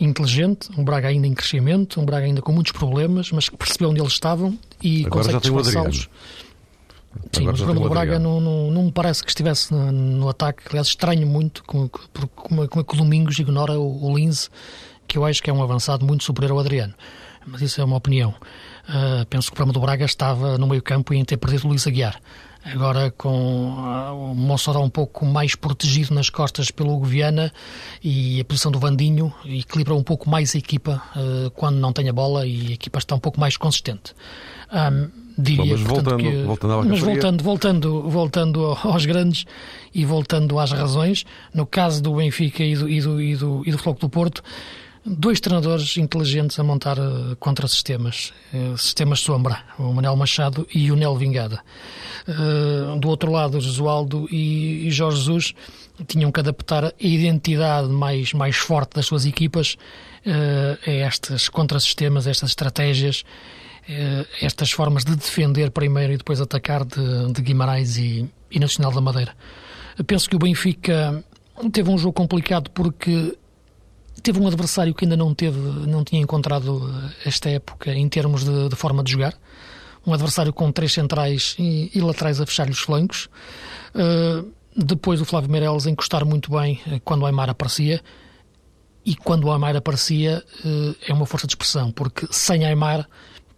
[0.00, 3.90] inteligente, um Braga ainda em crescimento, um Braga ainda com muitos problemas, mas que percebeu
[3.90, 6.08] onde eles estavam e Agora consegue disfarçá-los.
[7.32, 10.62] Sim, mas o Bruno Braga não, não, não me parece que estivesse no, no ataque.
[10.68, 14.48] Aliás, estranho muito como, como, como é que o Domingos ignora o, o Linze,
[15.06, 16.94] que eu acho que é um avançado muito superior ao Adriano.
[17.46, 18.34] Mas isso é uma opinião.
[18.88, 21.64] Uh, penso que o problema do Braga estava no meio campo e em ter perdido
[21.64, 22.20] o Luís Aguiar.
[22.72, 27.52] Agora com uh, o Mossoró um pouco mais protegido nas costas pelo Hugo Viana
[28.02, 32.08] e a posição do Vandinho equilibra um pouco mais a equipa uh, quando não tem
[32.08, 34.14] a bola e a equipa está um pouco mais consistente.
[34.72, 35.76] Um, diria.
[35.76, 39.44] mas voltando, que, voltando mas voltando, voltando, voltando aos grandes
[39.94, 41.24] e voltando às razões,
[41.54, 44.42] no caso do Benfica e do, e do, e do, e do Floco do Porto,
[45.06, 50.96] dois treinadores inteligentes a montar uh, contra-sistemas, uh, sistemas sombra, o Manuel Machado e o
[50.96, 51.60] Nel Vingada.
[52.26, 55.54] Uh, do outro lado, Josualdo e, e Jorge Jesus
[56.06, 59.76] tinham que adaptar a identidade mais, mais forte das suas equipas
[60.84, 63.24] a estes contra-sistemas, a estas estratégias
[63.88, 68.90] eh, estas formas de defender primeiro e depois atacar de, de Guimarães e, e Nacional
[68.90, 69.32] da Madeira.
[70.08, 71.24] Penso que o Benfica
[71.72, 73.36] teve um jogo complicado porque
[74.26, 76.92] teve um adversário que ainda não teve, não tinha encontrado
[77.24, 79.34] esta época em termos de, de forma de jogar.
[80.04, 83.28] Um adversário com três centrais e, e laterais a fechar-lhe os flancos.
[83.94, 88.02] Uh, depois o Flávio Meireles encostar muito bem eh, quando o Aymar aparecia.
[89.04, 93.08] E quando o Aymar aparecia uh, é uma força de expressão, porque sem Aymar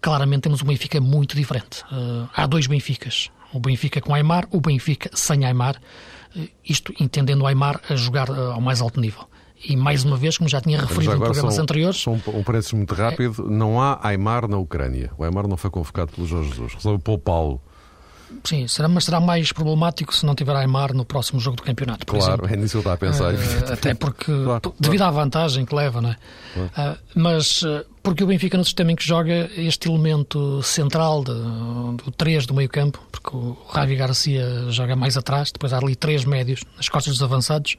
[0.02, 1.82] claramente temos um Benfica muito diferente.
[1.90, 3.30] Uh, há dois Benficas.
[3.54, 5.80] O Benfica com Aymar, o Benfica sem Aymar,
[6.62, 9.26] isto entendendo o Aymar a jogar ao mais alto nível.
[9.64, 12.00] E mais uma vez, como já tinha referido em programas são, anteriores.
[12.00, 13.50] São um parênteses muito rápido: é...
[13.50, 15.10] não há Aymar na Ucrânia.
[15.18, 17.60] O Aymar não foi convocado pelo Jorge Jesus, resolveu poupá-lo.
[18.44, 22.04] Sim, será, mas será mais problemático se não tiver Aymar no próximo jogo do campeonato.
[22.04, 22.46] claro, exemplo.
[22.46, 23.34] é nisso que eu estava a pensar.
[23.34, 25.16] Uh, até porque, claro, devido claro.
[25.16, 26.16] à vantagem que leva, não é?
[26.54, 26.92] Claro.
[26.92, 31.32] Uh, mas uh, porque o Benfica, no sistema em que joga, este elemento central de,
[31.32, 35.96] do 3 do meio campo, porque o Ravi Garcia joga mais atrás, depois há ali
[35.96, 37.76] três médios nas costas dos avançados,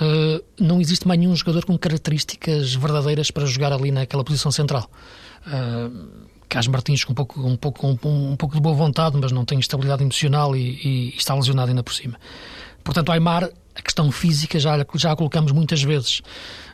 [0.00, 4.90] uh, não existe mais nenhum jogador com características verdadeiras para jogar ali naquela posição central.
[5.46, 9.30] Uh, Cas Martins com um pouco, um, pouco, um, um, pouco de boa vontade, mas
[9.30, 12.18] não tem estabilidade emocional e, e, está lesionado ainda por cima.
[12.82, 16.22] Portanto, Aymar, a questão física já, já a colocamos muitas vezes.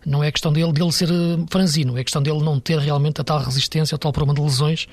[0.06, 3.24] Não é questão dele, dele ser eh, franzino, é questão dele não ter realmente a
[3.24, 4.86] tal resistência, o tal problema de lesões.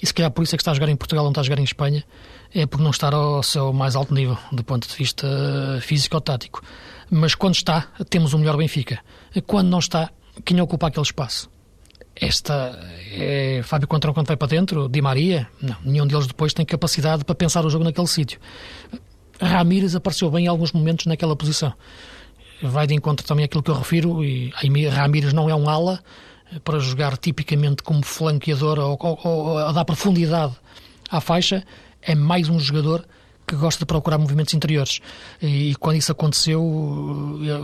[0.00, 1.44] E se calhar por isso é que está a jogar em Portugal, não está a
[1.44, 2.02] jogar em Espanha,
[2.54, 5.28] é por não estar ao seu mais alto nível, do ponto de vista
[5.82, 6.62] físico ou tático.
[7.14, 8.98] Mas quando está, temos o melhor Benfica.
[9.46, 10.10] Quando não está,
[10.46, 11.50] quem ocupa aquele espaço?
[12.16, 12.74] Esta
[13.12, 17.22] é Fábio Contrão quando vai para dentro, Di Maria, não, nenhum deles depois tem capacidade
[17.22, 18.40] para pensar o jogo naquele sítio.
[19.38, 21.74] Ramírez apareceu bem em alguns momentos naquela posição.
[22.62, 24.50] Vai de encontro também àquilo que eu refiro, e
[24.88, 26.02] Ramírez não é um ala
[26.64, 30.54] para jogar tipicamente como flanqueador ou, ou, ou a dar profundidade
[31.10, 31.62] à faixa,
[32.00, 33.04] é mais um jogador
[33.46, 35.00] que gosta de procurar movimentos interiores.
[35.40, 36.62] E, quando isso aconteceu,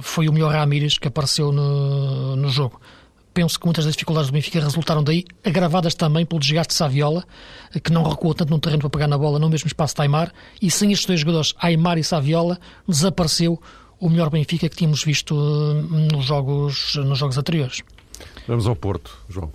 [0.02, 2.80] foi o melhor Ramírez que apareceu no, no jogo.
[3.32, 7.24] Penso que muitas das dificuldades do Benfica resultaram daí, agravadas também pelo desgaste de Saviola,
[7.84, 10.32] que não recuou tanto no terreno para pegar na bola no mesmo espaço de Aymar,
[10.60, 13.60] e sem estes dois jogadores, Aymar e Saviola, desapareceu
[14.00, 17.82] o melhor Benfica que tínhamos visto hum, nos jogos, nos jogos anteriores.
[18.46, 19.52] Vamos ao Porto, João.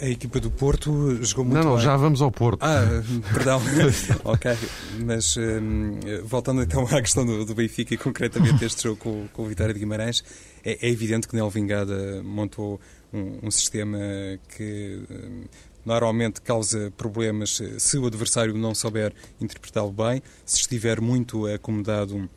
[0.00, 1.84] A equipa do Porto jogou muito Não, não, bem.
[1.84, 2.62] já vamos ao Porto.
[2.62, 2.84] Ah,
[3.32, 3.60] perdão.
[4.24, 4.56] ok.
[5.04, 9.42] Mas um, voltando então à questão do, do, Benfica e concretamente este jogo com, com
[9.42, 10.24] o Vitória de Guimarães,
[10.64, 12.80] é, é evidente que Nel Vingada montou
[13.12, 13.98] um, um sistema
[14.56, 15.44] que um,
[15.84, 22.28] normalmente causa problemas se o adversário não souber interpretá-lo bem, se estiver muito acomodado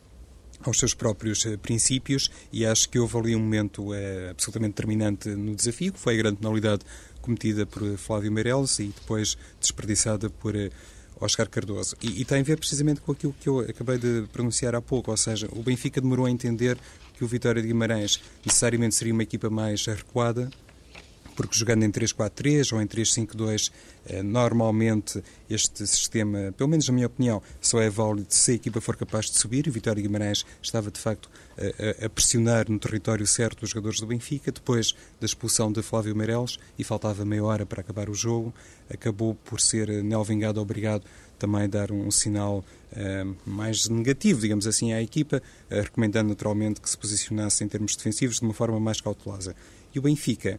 [0.64, 5.54] aos seus próprios princípios e acho que houve ali um momento é, absolutamente determinante no
[5.54, 6.82] desafio, que foi a grande penalidade
[7.28, 10.70] cometida por Flávio Meirelles e depois desperdiçada por eh,
[11.20, 11.94] Oscar Cardoso.
[12.00, 15.10] E, e, tem a ver precisamente com aquilo que eu acabei de pronunciar há pouco,
[15.10, 16.78] ou seja, o Benfica demorou a entender
[17.14, 20.48] que o Vitória de Guimarães necessariamente seria uma equipa mais recuada,
[21.38, 23.70] porque jogando em 3-4-3 ou em 3-5-2,
[24.06, 28.80] eh, normalmente este sistema, pelo menos na minha opinião, só é válido se a equipa
[28.80, 29.68] for capaz de subir.
[29.68, 31.30] O Vitória Guimarães estava, de facto,
[32.04, 36.58] a, pressionar no território certo os jogadores do Benfica, depois da expulsão de Flávio Meireles,
[36.76, 38.52] e faltava meia hora para acabar o jogo,
[38.92, 41.04] acabou por ser eh, Nel Vingado obrigado
[41.38, 46.90] também a dar um, sinal uh, mais negativo, digamos assim, à equipa, recomendando naturalmente que
[46.90, 49.54] se posicionasse em termos defensivos de uma forma mais cautelosa.
[49.94, 50.58] E o Benfica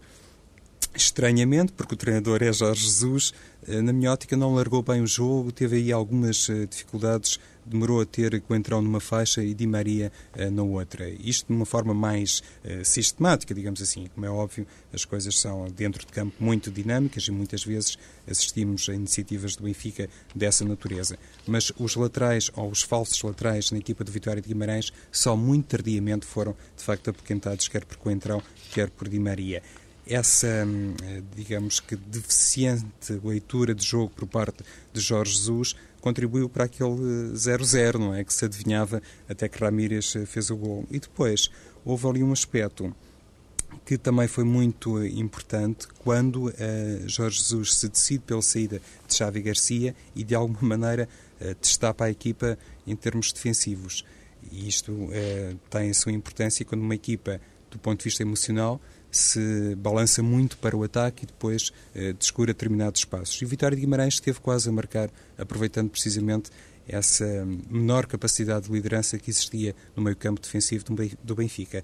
[0.96, 3.34] estranhamente, porque o treinador é Jorge Jesus,
[3.68, 8.02] eh, na minha ótica não largou bem o jogo, teve aí algumas eh, dificuldades, demorou
[8.02, 11.08] a ter Coentrão numa faixa e Di Maria eh, na outra.
[11.10, 12.42] Isto de uma forma mais
[12.84, 14.08] sistemática, digamos assim.
[14.16, 17.98] Como é óbvio, as coisas são dentro de campo muito dinâmicas e muitas vezes
[18.28, 21.18] assistimos a iniciativas do Benfica dessa natureza.
[21.46, 25.68] Mas os laterais ou os falsos laterais na equipa do Vitória de Guimarães só muito
[25.68, 29.62] tardiamente foram de facto apoquentados, quer por Coentrão, quer por Di Maria
[30.10, 30.96] essa, hum,
[31.36, 38.00] digamos que, deficiente leitura de jogo por parte de Jorge Jesus contribuiu para aquele 0-0,
[38.00, 38.24] não é?
[38.24, 40.86] Que se adivinhava até que Ramírez fez o gol.
[40.90, 41.50] E depois
[41.86, 42.94] houve ali um aspecto
[43.86, 46.54] que também foi muito importante quando uh,
[47.08, 51.08] Jorge Jesus se decide pela saída de Xavi Garcia e de alguma maneira
[51.42, 54.06] uh, destapa a equipa em termos defensivos.
[54.52, 55.10] E isto uh,
[55.70, 60.58] tem a sua importância quando uma equipa, do ponto de vista emocional, se balança muito
[60.58, 63.42] para o ataque e depois eh, descura determinados espaços.
[63.42, 66.52] E o Vitória de Guimarães esteve quase a marcar, aproveitando precisamente
[66.88, 70.86] essa menor capacidade de liderança que existia no meio-campo defensivo
[71.24, 71.84] do Benfica.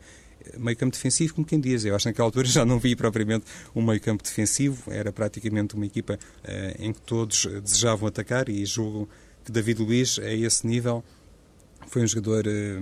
[0.57, 3.81] Meio-campo defensivo, como quem diz, eu acho que naquela altura já não vi propriamente um
[3.81, 9.07] meio-campo defensivo, era praticamente uma equipa eh, em que todos desejavam atacar e julgo
[9.43, 11.03] que David Luiz, a esse nível,
[11.87, 12.79] foi um jogador, eh,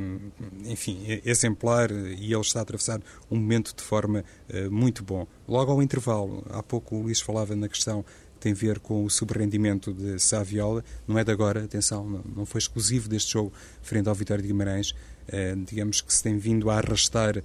[0.65, 5.27] enfim, exemplar e ele está a atravessar um momento de forma eh, muito bom.
[5.47, 9.03] Logo ao intervalo, há pouco o Luís falava na questão que tem a ver com
[9.05, 14.09] o subrendimento de Saviola, não é de agora, atenção, não foi exclusivo deste jogo frente
[14.09, 14.93] ao Vitória de Guimarães,
[15.27, 17.41] eh, digamos que se tem vindo a arrastar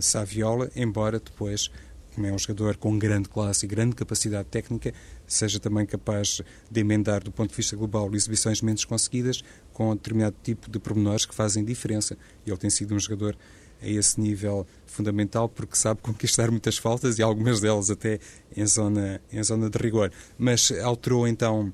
[0.00, 1.70] Saviola, embora depois
[2.16, 4.94] como é um jogador com grande classe e grande capacidade técnica,
[5.26, 9.44] seja também capaz de emendar, do ponto de vista global, exibições menos conseguidas
[9.76, 12.16] com determinado tipo de pormenores que fazem diferença.
[12.46, 13.36] E ele tem sido um jogador
[13.82, 18.18] a esse nível fundamental porque sabe conquistar muitas faltas e algumas delas até
[18.56, 20.10] em zona, em zona de rigor.
[20.38, 21.70] Mas alterou então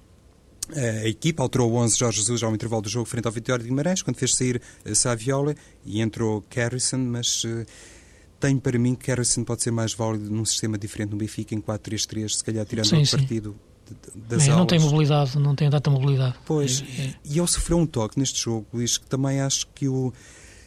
[0.74, 3.68] a equipa alterou o 11 Jorge Jesus ao intervalo do jogo frente ao Vitória de
[3.68, 4.60] Guimarães, quando fez sair
[4.94, 7.64] Saviola e entrou Carrison, mas uh,
[8.40, 11.60] tenho para mim que Carrison pode ser mais válido num sistema diferente no Benfica, em
[11.60, 13.56] 4-3-3, se calhar tirando sim, o partido
[14.14, 16.34] das é, Não tem mobilidade, não tem tanta mobilidade.
[16.44, 17.14] Pois, é, é.
[17.24, 20.12] e ele sofreu um toque neste jogo, Luís, que também acho que o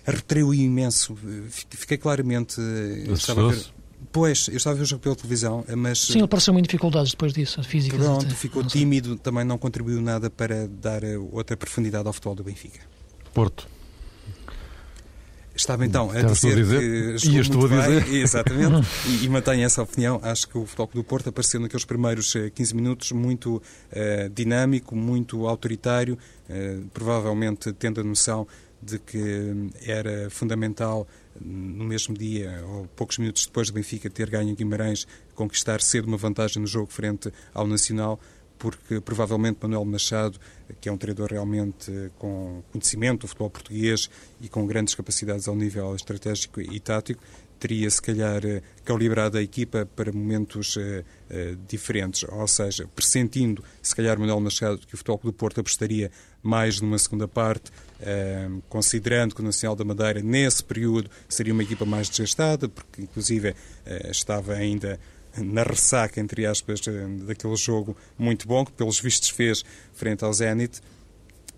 [0.05, 1.17] retraiu imenso.
[1.49, 2.59] Fiquei claramente...
[2.59, 3.65] Eh, estava a ver,
[4.11, 5.99] Pois, eu estava a ver o jogo pela televisão, mas...
[5.99, 7.99] Sim, ele pareceu em dificuldades depois disso, físicas.
[7.99, 8.35] Pronto, até.
[8.35, 12.79] ficou tímido, também não contribuiu nada para dar eh, outra profundidade ao futebol do Benfica.
[13.33, 13.67] Porto.
[15.55, 18.03] Estava então a dizer, a dizer que jogou estou a dizer.
[18.03, 20.19] bem, exatamente, e, e mantenho essa opinião.
[20.21, 24.95] Acho que o Futebol do Porto apareceu naqueles primeiros 15 eh, minutos muito uh, dinâmico,
[24.95, 26.17] muito autoritário,
[26.49, 28.45] uh, provavelmente tendo a noção
[28.81, 31.07] de que era fundamental
[31.41, 36.07] no mesmo dia, ou poucos minutos depois do Benfica ter ganho em Guimarães, conquistar cedo
[36.07, 38.19] uma vantagem no jogo frente ao Nacional,
[38.65, 40.39] porque provavelmente Manuel Machado,
[40.81, 44.09] que é um treinador realmente com conhecimento do futebol português
[44.41, 47.23] e com grandes capacidades ao nível estratégico e tático,
[47.59, 48.41] teria se calhar
[48.83, 51.03] calibrado a equipa para momentos uh,
[51.67, 56.81] diferentes, ou seja, pressentindo se calhar Manuel Machado que o Futebol do Porto apostaria mais
[56.81, 61.85] numa segunda parte, uh, considerando que o Nacional da Madeira nesse período seria uma equipa
[61.85, 63.55] mais desgastada, porque inclusive
[64.09, 64.99] estava ainda
[65.37, 66.81] na ressaca, entre aspas,
[67.25, 70.81] daquele jogo muito bom que pelos vistos fez frente ao Zenit.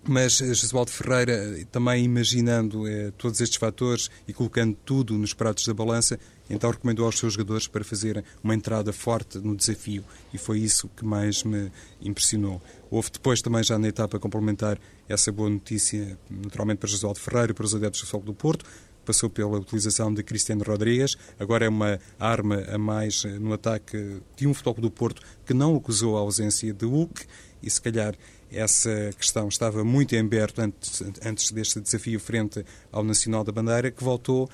[0.06, 5.66] Mas eh, Jesualdo Ferreira, também imaginando eh, todos estes fatores e colocando tudo nos pratos
[5.66, 10.04] da balança, então recomendou aos seus jogadores para fazerem uma entrada forte no desafio.
[10.32, 12.62] E foi isso que mais me impressionou.
[12.90, 17.54] Houve depois também, já na etapa complementar, essa boa notícia, naturalmente para Jesualdo Ferreira e
[17.54, 18.64] para os adeptos do Sol do Porto,
[19.08, 24.20] passou pela utilização de Cristiano Rodrigues, agora é uma arma a mais eh, no ataque
[24.36, 27.24] de um futebol do Porto que não acusou a ausência de Hulk
[27.62, 28.14] e se calhar
[28.52, 33.90] essa questão estava muito em aberto antes, antes deste desafio frente ao Nacional da Bandeira,
[33.90, 34.46] que voltou,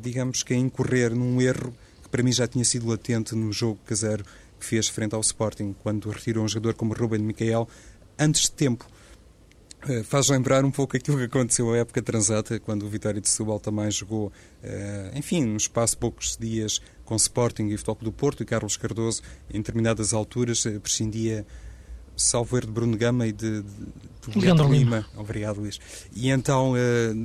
[0.00, 3.80] digamos que, a incorrer num erro que para mim já tinha sido latente no jogo
[3.84, 4.24] caseiro
[4.60, 7.68] que fez frente ao Sporting, quando retirou um jogador como Ruben Micael
[8.16, 8.86] antes de tempo.
[9.88, 13.28] Uh, faz lembrar um pouco aquilo que aconteceu à época transata, quando o Vitória de
[13.28, 18.12] Setúbal também jogou, uh, enfim, num espaço de poucos dias com Sporting e Futebol do
[18.12, 21.46] Porto, e Carlos Cardoso, em determinadas alturas, uh, prescindia
[22.16, 24.96] salvo de Bruno Gama e de, de, de Leandro Lima.
[24.96, 25.06] Lima.
[25.16, 25.78] Obrigado, Luís.
[26.14, 26.72] E então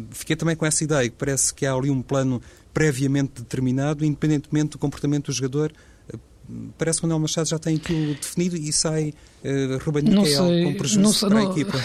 [0.10, 2.42] fiquei também com essa ideia, que parece que há ali um plano
[2.74, 5.72] previamente determinado, independentemente do comportamento do jogador.
[6.78, 10.74] Parece que o Manuel Machado já tem aquilo definido e sai uh, Ruben Miquel com
[10.76, 11.78] prejuízo não sei, para a não, equipa.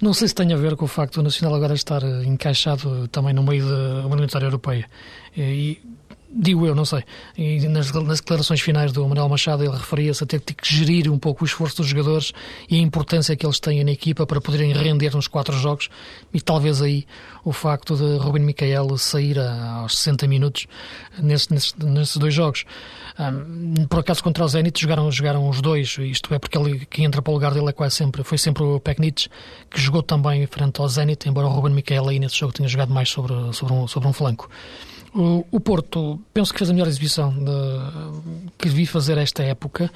[0.00, 3.32] Não sei se tem a ver com o facto do Nacional agora estar encaixado também
[3.32, 4.88] no meio da Unitária Europeia.
[5.36, 5.80] E
[6.34, 7.04] digo eu, não sei.
[7.36, 11.18] E nas, nas declarações finais do Manuel Machado ele referia-se a ter, que gerir um
[11.18, 12.32] pouco o esforço dos jogadores
[12.68, 15.88] e a importância que eles têm na equipa para poderem render nos quatro jogos
[16.32, 17.06] e talvez aí
[17.44, 20.66] o facto de Ruben Micael sair aos 60 minutos
[21.18, 22.64] nesse, nesses, nesses dois jogos.
[23.18, 27.04] Um, por acaso contra o Zenit jogaram, jogaram os dois, isto é porque ele, quem
[27.04, 29.28] entra para o lugar dele é quase sempre, foi sempre o Peknitz,
[29.70, 32.92] que jogou também frente ao Zenit, embora o Ruben Micael aí nesse jogo tenha jogado
[32.92, 34.48] mais sobre, sobre, um, sobre um flanco.
[35.14, 39.90] O, o Porto, penso que fez a melhor exibição de, que vi fazer esta época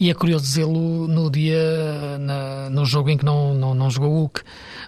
[0.00, 4.10] e é curioso dizê-lo no dia, na, no jogo em que não, não, não jogou
[4.10, 4.40] o Hulk,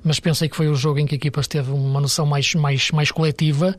[0.02, 2.90] mas pensei que foi o jogo em que a equipa teve uma noção mais, mais,
[2.90, 3.76] mais coletiva,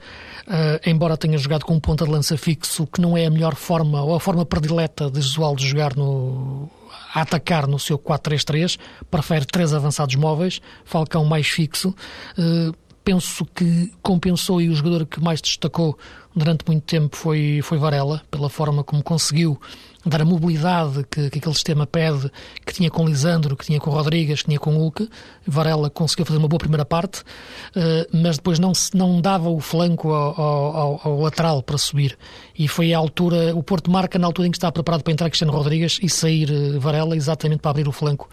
[0.47, 3.55] uh, embora tenha jogado com um ponta de lança fixo, que não é a melhor
[3.55, 6.69] forma, ou a forma predileta de Josual de jogar no,
[7.15, 8.77] a atacar no seu 4-3-3,
[9.09, 11.95] prefere três avançados móveis, Falcão mais fixo,
[12.37, 15.97] uh, penso que compensou e o jogador que mais destacou
[16.35, 19.59] durante muito tempo foi, foi Varela, pela forma como conseguiu
[20.05, 22.29] dar a mobilidade que, que aquele sistema pede,
[22.65, 25.07] que tinha com Lisandro, que tinha com Rodrigues, que tinha com Hulk.
[25.47, 30.11] Varela conseguiu fazer uma boa primeira parte, uh, mas depois não, não dava o flanco
[30.11, 32.17] ao, ao, ao, lateral para subir.
[32.57, 35.29] E foi a altura, o Porto marca na altura em que estava preparado para entrar
[35.29, 38.29] Cristiano Rodrigues e sair uh, Varela, exatamente para abrir o flanco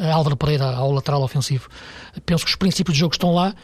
[0.00, 1.68] uh, Álvaro Pereira ao lateral ofensivo.
[2.26, 3.54] Penso que os princípios de jogo estão lá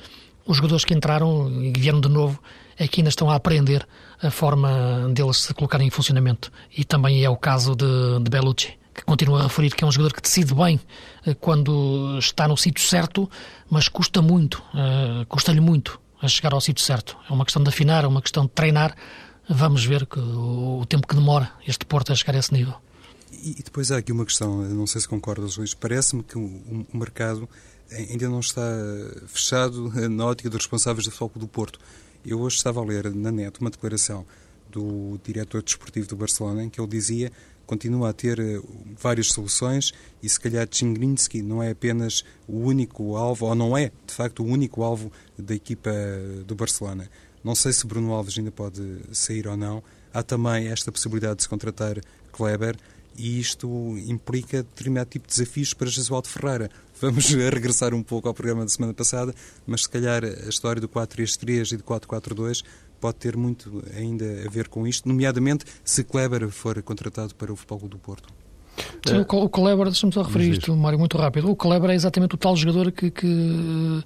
[0.49, 2.41] os jogadores que entraram e vieram de novo
[2.77, 3.87] é que ainda estão a aprender
[4.21, 6.51] a forma deles se colocarem em funcionamento.
[6.77, 7.87] E também é o caso de,
[8.23, 10.81] de Bellucci, que continua a referir que é um jogador que decide bem
[11.27, 13.31] eh, quando está no sítio certo,
[13.69, 17.17] mas custa muito, uh, custa-lhe muito a chegar ao sítio certo.
[17.29, 18.97] É uma questão de afinar, é uma questão de treinar,
[19.49, 22.75] vamos ver que o, o tempo que demora este Porto a chegar a esse nível.
[23.31, 26.97] E, depois há aqui uma questão, não sei se concordas, Luís, parece-me que o, o,
[26.97, 27.49] mercado
[27.91, 28.63] ainda não está
[29.27, 31.79] fechado na ótica dos responsáveis do Futebol do Porto.
[32.25, 34.27] Eu hoje estava a ler na net uma declaração
[34.71, 37.33] do diretor desportivo do Barcelona em que ele dizia
[37.69, 38.61] continua a ter eh,
[38.99, 43.93] várias soluções e se calhar Tchingrinski não é apenas o único alvo, ou não é,
[44.07, 45.93] de facto, o único alvo da equipa
[46.47, 47.11] do Barcelona.
[47.45, 48.83] Não sei se Bruno Alves ainda pode
[49.13, 49.83] sair ou não.
[50.13, 52.01] Há também esta possibilidade de se contratar
[52.33, 52.75] Kleber
[53.19, 53.69] e isto
[54.07, 56.71] implica determinado tipo de desafios para Jesualdo Ferreira.
[57.01, 59.35] Vamos regressar um pouco ao programa da semana passada,
[59.67, 62.63] mas se calhar a história do 4-3-3 e do 4-4-2
[63.01, 67.57] pode ter muito ainda a ver com isto, nomeadamente se Kleber for contratado para o
[67.57, 68.33] Futebol do Porto.
[69.07, 71.51] Sim, o Kleber, deixa-me só referir isto, Mário, muito rápido.
[71.51, 74.05] O Kleber é exatamente o tal jogador que, que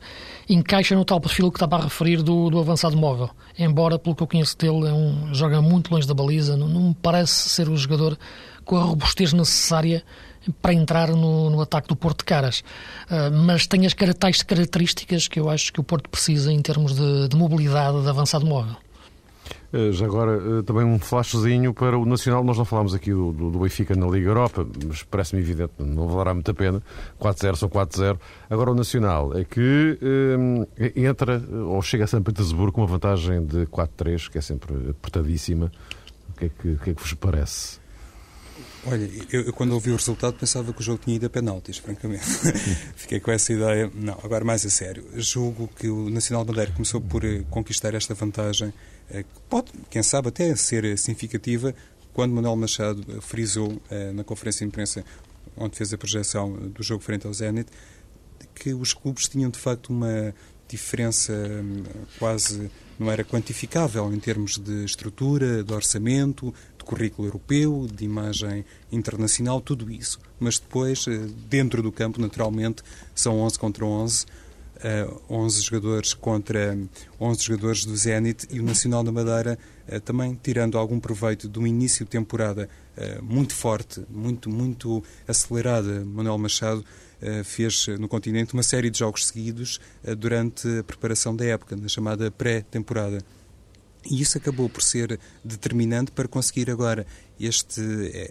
[0.49, 3.31] encaixa no tal perfil que estava a referir do, do, avançado móvel.
[3.59, 6.89] Embora, pelo que eu conheço dele, é um, joga muito longe da baliza, não, não
[6.89, 8.17] me parece ser o jogador
[8.65, 10.03] com a robustez necessária
[10.61, 12.61] para entrar no, no ataque do Porto de Caras.
[13.11, 16.95] Uh, mas tem as tais características que eu acho que o Porto precisa em termos
[16.95, 18.77] de, de mobilidade de avançado móvel.
[19.73, 22.43] Uh, já agora, uh, também um flashzinho para o Nacional.
[22.45, 26.09] Nós não falámos aqui do, do, do Benfica na Liga Europa, mas parece-me evidente, não
[26.09, 26.83] valerá muito a pena.
[27.21, 28.19] 4-0 são 4-0.
[28.51, 29.99] Agora, o Nacional é que
[30.97, 35.71] entra ou chega a São Petersburgo com uma vantagem de 4-3, que é sempre apertadíssima.
[36.31, 37.82] O que é que, o que, é que vos parece?
[38.85, 41.79] Olha, eu, eu, quando ouvi o resultado pensava que o jogo tinha ido a penaltis,
[41.79, 42.25] francamente.
[42.97, 43.91] Fiquei com essa ideia.
[43.95, 45.07] Não, agora mais a sério.
[45.15, 48.73] Julgo que o Nacional Madeira começou por eh, conquistar esta vantagem,
[49.09, 51.73] eh, que pode, quem sabe, até ser significativa,
[52.13, 53.81] quando Manuel Machado eh, frisou
[54.15, 55.05] na conferência de imprensa
[55.57, 57.71] onde fez a projeção do jogo frente ao Zenit,
[58.55, 60.35] que os clubes tinham de facto uma
[60.69, 61.85] diferença hum,
[62.19, 68.65] quase não era quantificável em termos de estrutura, de orçamento, de currículo europeu, de imagem
[68.91, 70.19] internacional, tudo isso.
[70.39, 72.83] Mas depois, eh, dentro do campo, naturalmente,
[73.15, 74.27] são 11 contra 11,
[75.31, 76.77] 11 eh, jogadores contra
[77.21, 81.67] 11 jogadores do Zenit e o Nacional da Madeira eh, também tirando algum proveito do
[81.67, 82.69] início de temporada
[83.23, 86.85] muito forte, muito, muito acelerada, Manuel Machado
[87.43, 89.81] fez no continente uma série de jogos seguidos
[90.19, 93.25] durante a preparação da época, na chamada pré-temporada.
[94.05, 97.07] E isso acabou por ser determinante para conseguir agora
[97.39, 97.81] este,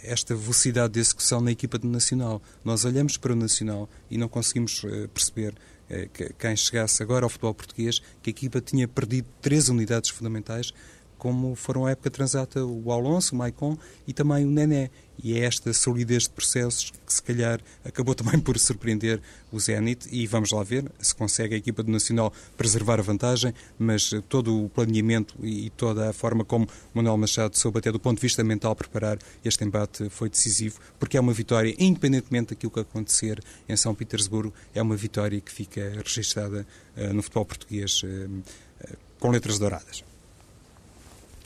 [0.04, 2.42] esta velocidade de execução na equipa do Nacional.
[2.64, 5.56] Nós olhamos para o Nacional e não conseguimos eh, perceber
[5.90, 10.10] eh, que quem chegasse agora ao futebol português que a equipa tinha perdido três unidades
[10.10, 10.74] fundamentais
[11.22, 14.90] como foram a época transata o Alonso, o Maicon e também o Nené.
[15.24, 20.08] E é esta solidez de processos que se calhar acabou também por surpreender o Zenit
[20.12, 24.66] e vamos lá ver se consegue a equipa do Nacional preservar a vantagem, mas todo
[24.66, 28.44] o planeamento e toda a forma como Manuel Machado soube até do ponto de vista
[28.44, 33.76] mental preparar este embate foi decisivo, porque é uma vitória, independentemente daquilo que acontecer em
[33.76, 36.66] São Petersburgo, é uma vitória que fica registrada
[36.96, 40.04] uh, no futebol português uh, uh, com letras douradas.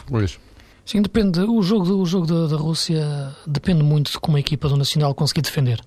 [0.10, 0.40] Luís.
[0.86, 1.40] Sim, depende.
[1.40, 5.16] O jogo, o jogo da, da Rússia depende muito de como a equipa do Nacional
[5.16, 5.82] conseguir defender.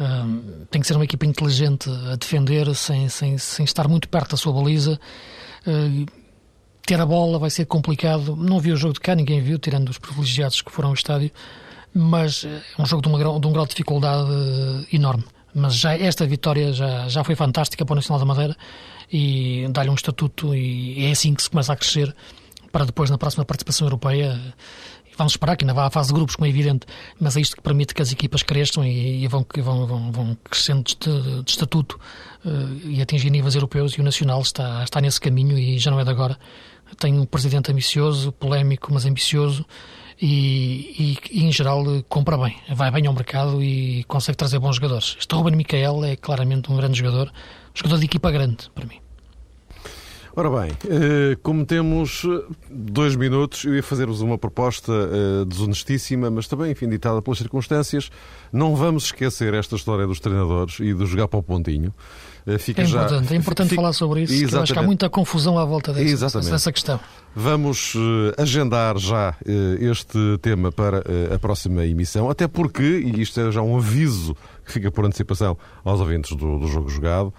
[0.00, 4.30] Um, tem que ser uma equipa inteligente a defender sem, sem, sem estar muito perto
[4.30, 4.98] da sua baliza.
[5.66, 6.06] Uh,
[6.86, 8.34] ter a bola vai ser complicado.
[8.34, 11.30] Não vi o jogo de cá, ninguém viu, tirando os privilegiados que foram ao estádio.
[11.92, 15.24] Mas é um jogo de, uma, de um grau de dificuldade uh, enorme.
[15.54, 18.56] Mas já esta vitória já, já foi fantástica para o Nacional da Madeira
[19.12, 22.14] e dá-lhe um estatuto e é assim que se começa a crescer
[22.70, 24.38] para depois, na próxima participação europeia,
[25.18, 26.86] vamos esperar que ainda vá à fase de grupos, como é evidente,
[27.20, 30.38] mas é isto que permite que as equipas cresçam e, e vão, vão, vão, vão,
[30.44, 31.98] crescendo de, de estatuto
[32.44, 35.98] uh, e atingir níveis europeus e o Nacional está, está nesse caminho e já não
[35.98, 36.38] é de agora.
[36.98, 39.66] Tem um presidente ambicioso, polémico, mas ambicioso
[40.20, 44.76] e, e, e, em geral compra bem, vai bem ao mercado e consegue trazer bons
[44.76, 45.16] jogadores.
[45.18, 47.30] Este Ruben Micael é claramente um grande jogador,
[47.74, 49.00] jogador de equipa grande para mim.
[50.38, 56.30] Ora bem, eh, como temos eh, dois minutos, eu ia fazer-vos uma proposta eh, desonestíssima,
[56.30, 58.08] mas também, enfim, ditada pelas circunstâncias.
[58.52, 61.92] Não vamos esquecer esta história dos treinadores e do jogar para o pontinho.
[62.60, 63.34] Fica é importante, já...
[63.34, 64.62] é importante falar sobre isso, Exatamente.
[64.62, 67.00] acho que há muita confusão à volta dessa, dessa questão.
[67.34, 67.94] Vamos
[68.38, 69.34] agendar já
[69.80, 71.02] este tema para
[71.34, 75.58] a próxima emissão, até porque, e isto é já um aviso que fica por antecipação
[75.84, 77.34] aos ouvintes do, do Jogo Jogado,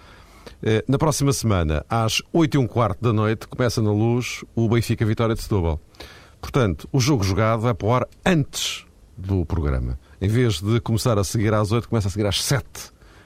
[0.88, 5.04] na próxima semana, às 8 e um quarto da noite, começa na luz o Benfica
[5.06, 5.80] Vitória de Setúbal.
[6.40, 8.84] Portanto, o jogo jogado vai para o ar antes
[9.16, 9.98] do programa.
[10.20, 12.66] Em vez de começar a seguir às 8, começa a seguir às 7.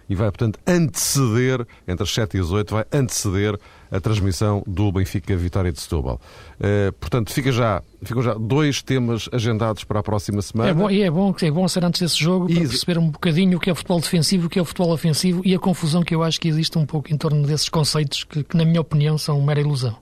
[0.09, 3.59] e vai, portanto, anteceder, entre as 7 e as 8, vai anteceder
[3.95, 6.21] a transmissão do Benfica Vitória de Setúbal.
[6.59, 10.71] Uh, portanto, fica já, ficam já dois temas agendados para a próxima semana.
[10.71, 13.57] É bom, e é bom, é bom ser antes desse jogo para perceber um bocadinho
[13.57, 16.03] o que é o futebol defensivo, o que é o futebol ofensivo e a confusão
[16.03, 18.81] que eu acho que existe um pouco em torno desses conceitos que, que na minha
[18.81, 19.97] opinião, são mera ilusão.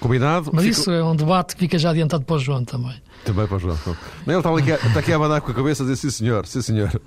[0.00, 0.50] Combinado?
[0.52, 0.80] Mas Fico...
[0.80, 3.00] isso é um debate que fica já adiantado para o João também.
[3.24, 3.78] Também para o João.
[4.26, 6.60] Ele está aqui, está aqui a abanar com a cabeça a dizer sim senhor, sim
[6.60, 7.00] senhor.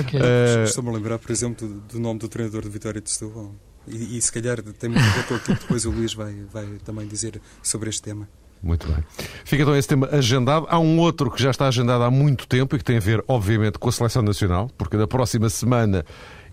[0.00, 0.20] Okay.
[0.20, 0.64] Uh...
[0.64, 3.54] Estou-me a lembrar, por exemplo, do nome do treinador de Vitória de Setúbal.
[3.86, 6.34] E, e, se calhar tem muito a ver com aquilo que depois o Luís vai,
[6.52, 8.28] vai também dizer sobre este tema.
[8.62, 9.02] Muito bem.
[9.44, 10.66] Fica então esse tema agendado.
[10.70, 13.22] Há um outro que já está agendado há muito tempo e que tem a ver,
[13.26, 16.04] obviamente, com a seleção nacional, porque na próxima semana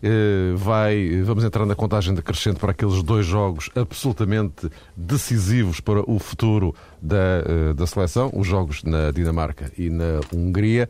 [0.02, 6.18] eh, vai, vamos entrar na contagem decrescente para aqueles dois jogos absolutamente decisivos para o
[6.18, 10.90] futuro da, eh, da seleção, os jogos na Dinamarca e na Hungria.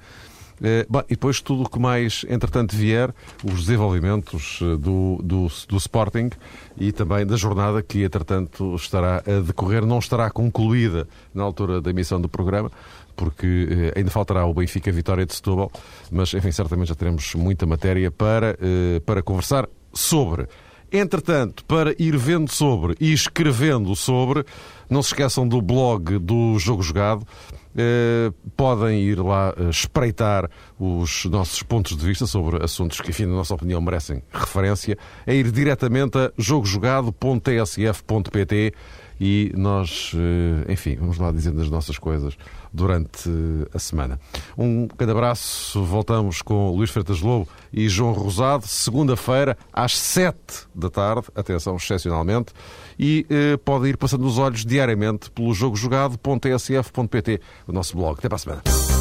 [0.61, 5.77] Eh, bom, e depois tudo o que mais, entretanto, vier, os desenvolvimentos do, do, do
[5.77, 6.29] Sporting
[6.77, 11.89] e também da jornada que, entretanto, estará a decorrer, não estará concluída na altura da
[11.89, 12.71] emissão do programa,
[13.15, 15.71] porque eh, ainda faltará o Benfica Vitória de Setúbal,
[16.09, 20.47] mas enfim, certamente já teremos muita matéria para, eh, para conversar sobre.
[20.91, 24.43] Entretanto, para ir vendo sobre e escrevendo sobre,
[24.89, 27.27] não se esqueçam do blog do Jogo Jogado.
[27.77, 30.49] Eh, podem ir lá espreitar
[30.79, 34.97] os nossos pontos de vista sobre assuntos que, enfim, na nossa opinião, merecem referência.
[35.25, 38.73] É ir diretamente a jogojogado.tsf.pt
[39.19, 40.13] e nós,
[40.67, 42.37] enfim, vamos lá dizendo as nossas coisas
[42.71, 43.29] durante
[43.73, 44.19] a semana.
[44.57, 50.89] Um grande abraço, voltamos com Luís Freitas Lobo e João Rosado, segunda-feira, às sete da
[50.89, 52.53] tarde, atenção, excepcionalmente,
[52.97, 58.17] e eh, pode ir passando os olhos diariamente pelo jogojogado.tsf.pt, o nosso blog.
[58.19, 58.98] Até para a semana.